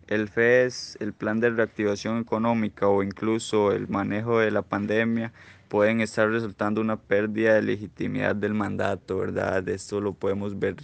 el 0.09 0.29
FES, 0.29 0.99
el 1.01 1.13
plan 1.13 1.41
de 1.41 1.51
reactivación 1.51 2.19
económica 2.19 2.89
o 2.89 3.03
incluso 3.03 3.73
el 3.73 3.89
manejo 3.89 4.39
de 4.39 4.51
la 4.51 4.63
pandemia, 4.63 5.33
pueden 5.69 6.01
estar 6.01 6.31
resultando 6.31 6.81
una 6.81 6.97
pérdida 6.97 7.55
de 7.55 7.63
legitimidad 7.63 8.37
del 8.37 8.55
mandato, 8.55 9.19
¿verdad? 9.19 9.69
Esto 9.69 10.01
lo 10.01 10.13
podemos 10.13 10.59
ver 10.59 10.77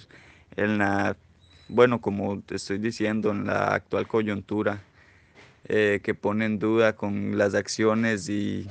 en 0.57 0.79
la, 0.79 1.17
bueno, 1.69 2.01
como 2.01 2.41
te 2.41 2.57
estoy 2.57 2.79
diciendo, 2.79 3.31
en 3.31 3.47
la 3.47 3.75
actual 3.75 4.09
coyuntura 4.09 4.83
eh, 5.69 6.01
que 6.03 6.15
pone 6.15 6.47
en 6.47 6.59
duda 6.59 6.97
con 6.97 7.39
las 7.39 7.55
acciones 7.55 8.29
y, 8.29 8.67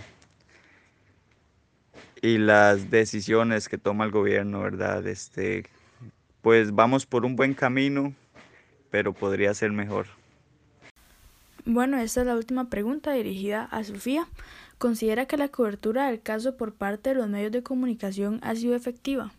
y 2.22 2.38
las 2.38 2.90
decisiones 2.90 3.70
que 3.70 3.78
toma 3.78 4.06
el 4.06 4.12
gobierno, 4.12 4.62
¿verdad? 4.62 5.08
Este, 5.08 5.66
pues 6.42 6.74
vamos 6.74 7.06
por 7.06 7.26
un 7.26 7.36
buen 7.36 7.54
camino, 7.54 8.14
pero 8.90 9.14
podría 9.14 9.54
ser 9.54 9.72
mejor. 9.72 10.19
Bueno, 11.72 12.00
esta 12.00 12.22
es 12.22 12.26
la 12.26 12.34
última 12.34 12.68
pregunta 12.68 13.12
dirigida 13.12 13.66
a 13.66 13.84
Sofía 13.84 14.28
considera 14.80 15.28
que 15.28 15.38
la 15.38 15.50
cobertura 15.50 16.08
del 16.08 16.20
caso 16.20 16.58
por 16.58 16.74
parte 16.74 17.10
de 17.12 17.16
los 17.16 17.28
medios 17.28 17.52
de 17.52 17.62
comunicación 17.62 18.40
ha 18.42 18.56
sido 18.56 18.76
efectiva. 18.76 19.34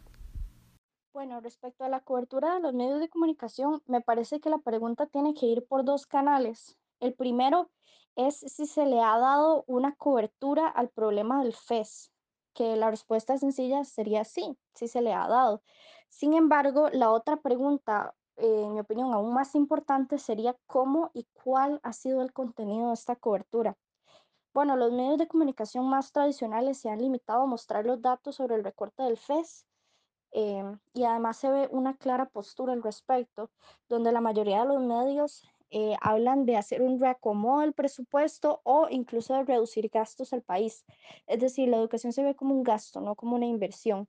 Bueno, 1.12 1.40
respecto 1.40 1.82
a 1.82 1.88
la 1.88 1.98
cobertura 1.98 2.54
de 2.54 2.60
los 2.60 2.72
medios 2.72 3.00
de 3.00 3.08
comunicación, 3.08 3.82
me 3.88 4.00
parece 4.00 4.38
que 4.38 4.48
la 4.48 4.58
pregunta 4.58 5.06
tiene 5.06 5.34
que 5.34 5.46
ir 5.46 5.66
por 5.66 5.84
dos 5.84 6.06
canales. 6.06 6.78
El 7.00 7.14
primero 7.14 7.68
es 8.14 8.36
si 8.36 8.66
se 8.66 8.86
le 8.86 9.00
ha 9.00 9.18
dado 9.18 9.64
una 9.66 9.96
cobertura 9.96 10.68
al 10.68 10.88
problema 10.88 11.42
del 11.42 11.52
FES, 11.52 12.12
que 12.54 12.76
la 12.76 12.92
respuesta 12.92 13.38
sencilla 13.38 13.82
sería 13.82 14.22
sí, 14.22 14.56
sí 14.74 14.86
se 14.86 15.02
le 15.02 15.12
ha 15.12 15.26
dado. 15.26 15.62
Sin 16.08 16.34
embargo, 16.34 16.90
la 16.92 17.10
otra 17.10 17.38
pregunta, 17.38 18.14
en 18.40 18.74
mi 18.74 18.80
opinión, 18.80 19.12
aún 19.12 19.32
más 19.32 19.54
importante 19.54 20.18
sería 20.18 20.56
cómo 20.66 21.10
y 21.14 21.26
cuál 21.32 21.80
ha 21.82 21.92
sido 21.92 22.22
el 22.22 22.32
contenido 22.32 22.88
de 22.88 22.94
esta 22.94 23.16
cobertura. 23.16 23.76
Bueno, 24.52 24.76
los 24.76 24.92
medios 24.92 25.18
de 25.18 25.28
comunicación 25.28 25.88
más 25.88 26.12
tradicionales 26.12 26.78
se 26.78 26.90
han 26.90 26.98
limitado 27.00 27.42
a 27.42 27.46
mostrar 27.46 27.86
los 27.86 28.02
datos 28.02 28.36
sobre 28.36 28.56
el 28.56 28.64
recorte 28.64 29.02
del 29.02 29.16
FES 29.16 29.66
em, 30.32 30.78
y 30.92 31.04
además 31.04 31.36
se 31.38 31.50
ve 31.50 31.68
una 31.70 31.96
clara 31.96 32.26
postura 32.28 32.72
al 32.72 32.82
respecto, 32.82 33.50
donde 33.88 34.12
la 34.12 34.20
mayoría 34.20 34.60
de 34.60 34.68
los 34.68 34.82
medios 34.82 35.42
eh, 35.70 35.96
hablan 36.00 36.46
de 36.46 36.56
hacer 36.56 36.82
un 36.82 36.98
reacomodo 37.00 37.60
del 37.60 37.74
presupuesto 37.74 38.60
o 38.64 38.88
incluso 38.90 39.34
de 39.34 39.44
reducir 39.44 39.88
gastos 39.88 40.32
al 40.32 40.42
país. 40.42 40.84
Es 41.26 41.38
decir, 41.40 41.68
la 41.68 41.76
educación 41.76 42.12
se 42.12 42.24
ve 42.24 42.34
como 42.34 42.54
un 42.54 42.64
gasto, 42.64 43.00
no 43.00 43.14
como 43.14 43.36
una 43.36 43.46
inversión. 43.46 44.08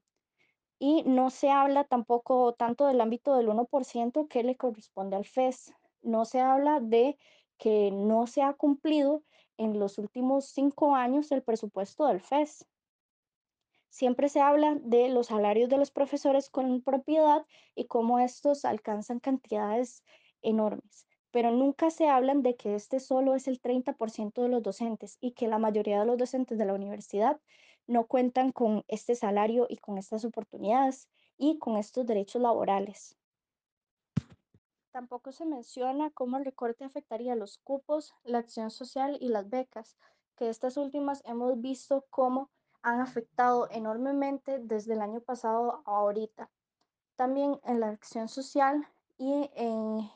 Y 0.84 1.04
no 1.04 1.30
se 1.30 1.52
habla 1.52 1.84
tampoco 1.84 2.54
tanto 2.54 2.88
del 2.88 3.02
ámbito 3.02 3.36
del 3.36 3.50
1% 3.50 4.28
que 4.28 4.42
le 4.42 4.58
corresponde 4.58 5.16
al 5.16 5.26
FES. 5.26 5.76
No 6.02 6.26
se 6.26 6.40
habla 6.40 6.80
de 6.80 7.20
que 7.60 7.92
no 7.92 8.26
se 8.26 8.42
ha 8.42 8.54
cumplido 8.54 9.24
en 9.58 9.78
los 9.78 10.00
últimos 10.00 10.46
cinco 10.46 10.96
años 10.96 11.32
el 11.32 11.44
presupuesto 11.44 12.08
del 12.08 12.20
FES. 12.20 12.66
Siempre 13.90 14.28
se 14.28 14.42
habla 14.42 14.76
de 14.82 15.10
los 15.10 15.28
salarios 15.28 15.70
de 15.70 15.78
los 15.78 15.92
profesores 15.92 16.50
con 16.50 16.82
propiedad 16.82 17.46
y 17.76 17.86
cómo 17.86 18.18
estos 18.18 18.66
alcanzan 18.66 19.20
cantidades 19.20 20.04
enormes, 20.42 21.06
pero 21.30 21.52
nunca 21.52 21.92
se 21.92 22.10
hablan 22.10 22.42
de 22.42 22.56
que 22.56 22.74
este 22.74 23.00
solo 23.00 23.36
es 23.36 23.48
el 23.48 23.62
30% 23.62 24.42
de 24.42 24.50
los 24.50 24.64
docentes 24.64 25.20
y 25.22 25.34
que 25.34 25.48
la 25.48 25.60
mayoría 25.60 26.00
de 26.00 26.08
los 26.08 26.18
docentes 26.18 26.58
de 26.58 26.66
la 26.66 26.74
universidad 26.74 27.40
no 27.92 28.06
cuentan 28.06 28.54
con 28.54 28.86
este 28.88 29.16
salario 29.16 29.66
y 29.70 29.78
con 29.78 29.98
estas 29.98 30.24
oportunidades 30.24 31.10
y 31.38 31.60
con 31.60 31.76
estos 31.76 32.06
derechos 32.06 32.42
laborales. 32.42 33.18
Tampoco 34.92 35.34
se 35.34 35.46
menciona 35.46 36.10
cómo 36.12 36.38
el 36.38 36.46
recorte 36.46 36.86
afectaría 36.86 37.36
los 37.36 37.58
cupos, 37.58 38.14
la 38.24 38.38
acción 38.38 38.72
social 38.72 39.18
y 39.20 39.28
las 39.28 39.50
becas, 39.50 39.98
que 40.38 40.50
estas 40.50 40.78
últimas 40.78 41.22
hemos 41.26 41.60
visto 41.60 42.06
cómo 42.10 42.50
han 42.82 43.02
afectado 43.02 43.68
enormemente 43.72 44.60
desde 44.60 44.94
el 44.94 45.02
año 45.02 45.20
pasado 45.20 45.84
a 45.86 45.98
ahorita. 45.98 46.50
También 47.18 47.60
en 47.66 47.82
la 47.82 47.90
acción 47.90 48.30
social 48.30 48.88
y 49.18 49.50
en 49.54 50.10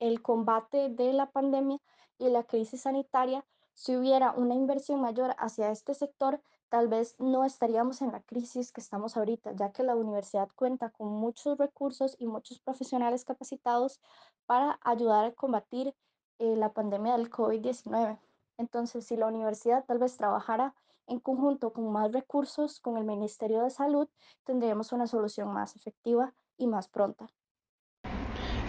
el 0.00 0.22
combate 0.22 0.88
de 0.88 1.12
la 1.12 1.30
pandemia 1.30 1.78
y 2.18 2.30
la 2.30 2.44
crisis 2.44 2.80
sanitaria, 2.80 3.44
si 3.74 3.94
hubiera 3.96 4.32
una 4.32 4.54
inversión 4.54 5.00
mayor 5.00 5.34
hacia 5.38 5.70
este 5.70 5.94
sector, 5.94 6.42
tal 6.72 6.88
vez 6.88 7.14
no 7.18 7.44
estaríamos 7.44 8.00
en 8.00 8.12
la 8.12 8.22
crisis 8.22 8.72
que 8.72 8.80
estamos 8.80 9.18
ahorita, 9.18 9.52
ya 9.52 9.72
que 9.72 9.82
la 9.82 9.94
universidad 9.94 10.48
cuenta 10.54 10.88
con 10.88 11.08
muchos 11.08 11.58
recursos 11.58 12.16
y 12.18 12.26
muchos 12.26 12.60
profesionales 12.60 13.26
capacitados 13.26 14.00
para 14.46 14.80
ayudar 14.82 15.26
a 15.26 15.32
combatir 15.32 15.92
eh, 16.38 16.56
la 16.56 16.72
pandemia 16.72 17.18
del 17.18 17.28
COVID-19. 17.28 18.18
Entonces, 18.56 19.04
si 19.04 19.18
la 19.18 19.26
universidad 19.26 19.84
tal 19.84 19.98
vez 19.98 20.16
trabajara 20.16 20.74
en 21.08 21.20
conjunto 21.20 21.74
con 21.74 21.92
más 21.92 22.10
recursos 22.10 22.80
con 22.80 22.96
el 22.96 23.04
Ministerio 23.04 23.64
de 23.64 23.68
Salud, 23.68 24.08
tendríamos 24.46 24.92
una 24.92 25.06
solución 25.06 25.52
más 25.52 25.76
efectiva 25.76 26.32
y 26.56 26.68
más 26.68 26.88
pronta. 26.88 27.28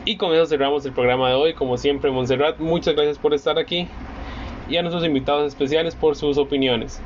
Y 0.03 0.17
con 0.17 0.33
eso 0.33 0.45
cerramos 0.45 0.85
el 0.85 0.91
programa 0.91 1.29
de 1.29 1.35
hoy. 1.35 1.53
Como 1.53 1.77
siempre, 1.77 2.11
Montserrat, 2.11 2.59
muchas 2.59 2.95
gracias 2.95 3.17
por 3.17 3.33
estar 3.33 3.57
aquí 3.57 3.87
y 4.67 4.75
a 4.75 4.81
nuestros 4.81 5.05
invitados 5.05 5.47
especiales 5.47 5.95
por 5.95 6.17
sus 6.17 6.37
opiniones. 6.37 7.01